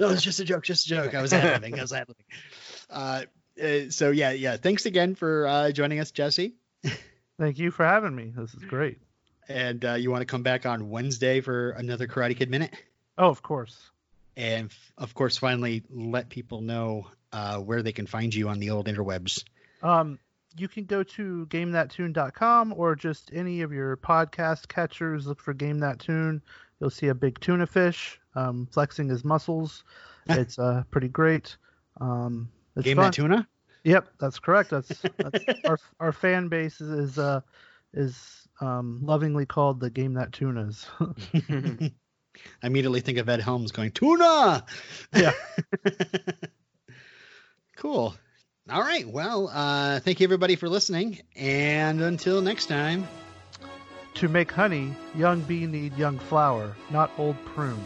no, 0.00 0.10
it's 0.10 0.22
just 0.22 0.40
a 0.40 0.44
joke, 0.44 0.64
just 0.64 0.86
a 0.86 0.88
joke. 0.88 1.14
I 1.14 1.20
was 1.22 1.32
ad-libbing. 1.32 1.78
I 1.78 1.82
was 1.82 1.92
ad-libbing. 1.92 2.24
Uh, 2.88 3.22
uh, 3.62 3.90
so 3.90 4.10
yeah, 4.10 4.32
yeah. 4.32 4.56
Thanks 4.56 4.86
again 4.86 5.14
for 5.14 5.46
uh, 5.46 5.70
joining 5.72 6.00
us, 6.00 6.10
Jesse. 6.10 6.54
thank 7.38 7.58
you 7.58 7.70
for 7.70 7.84
having 7.84 8.14
me 8.14 8.32
this 8.36 8.54
is 8.54 8.62
great 8.64 8.98
And 9.48 9.84
uh, 9.84 9.94
you 9.94 10.10
want 10.10 10.22
to 10.22 10.26
come 10.26 10.42
back 10.42 10.66
on 10.66 10.88
Wednesday 10.90 11.40
for 11.40 11.70
another 11.70 12.06
Karate 12.06 12.36
Kid 12.36 12.50
minute? 12.50 12.72
oh 13.18 13.28
of 13.28 13.42
course 13.42 13.90
and 14.36 14.66
f- 14.70 14.92
of 14.98 15.14
course 15.14 15.36
finally 15.38 15.82
let 15.90 16.28
people 16.28 16.60
know 16.60 17.06
uh, 17.32 17.58
where 17.58 17.82
they 17.82 17.92
can 17.92 18.06
find 18.06 18.34
you 18.34 18.48
on 18.48 18.58
the 18.58 18.70
old 18.70 18.86
interwebs 18.86 19.42
Um, 19.82 20.18
you 20.58 20.68
can 20.68 20.84
go 20.84 21.02
to 21.02 21.46
gamethattune.com 21.50 22.72
or 22.76 22.94
just 22.96 23.30
any 23.34 23.60
of 23.62 23.72
your 23.72 23.96
podcast 23.98 24.68
catchers. 24.68 25.26
Look 25.26 25.40
for 25.40 25.52
Game 25.52 25.80
That 25.80 25.98
Tune. 25.98 26.40
You'll 26.80 26.88
see 26.90 27.08
a 27.08 27.14
big 27.14 27.38
tuna 27.40 27.66
fish 27.66 28.18
um, 28.34 28.66
flexing 28.72 29.08
his 29.08 29.22
muscles. 29.24 29.84
it's 30.28 30.58
uh, 30.58 30.82
pretty 30.90 31.08
great. 31.08 31.56
Um, 32.00 32.48
it's 32.76 32.84
game 32.84 32.96
fun. 32.96 33.06
that 33.06 33.14
tuna 33.14 33.48
Yep, 33.84 34.08
that's 34.18 34.40
correct. 34.40 34.70
That's, 34.70 35.00
that's 35.18 35.44
our 35.64 35.78
our 36.00 36.10
fan 36.12 36.48
base 36.48 36.80
is 36.80 36.90
is, 36.90 37.18
uh, 37.18 37.40
is 37.94 38.48
um, 38.60 38.98
lovingly 39.00 39.46
called 39.46 39.78
the 39.78 39.90
Game 39.90 40.14
That 40.14 40.32
Tunas. 40.32 40.86
i 42.62 42.66
immediately 42.66 43.00
think 43.00 43.16
of 43.18 43.28
ed 43.28 43.40
helms 43.40 43.72
going 43.72 43.90
tuna 43.92 44.64
Yeah. 45.14 45.32
cool 47.76 48.14
all 48.68 48.80
right 48.80 49.08
well 49.08 49.48
uh, 49.48 50.00
thank 50.00 50.20
you 50.20 50.24
everybody 50.24 50.56
for 50.56 50.68
listening 50.68 51.20
and 51.36 52.02
until 52.02 52.42
next 52.42 52.66
time 52.66 53.06
to 54.16 54.28
make 54.28 54.50
honey, 54.50 54.94
young 55.14 55.42
bee 55.42 55.66
need 55.66 55.94
young 55.98 56.18
flower, 56.18 56.74
not 56.90 57.10
old 57.18 57.36
prune. 57.44 57.78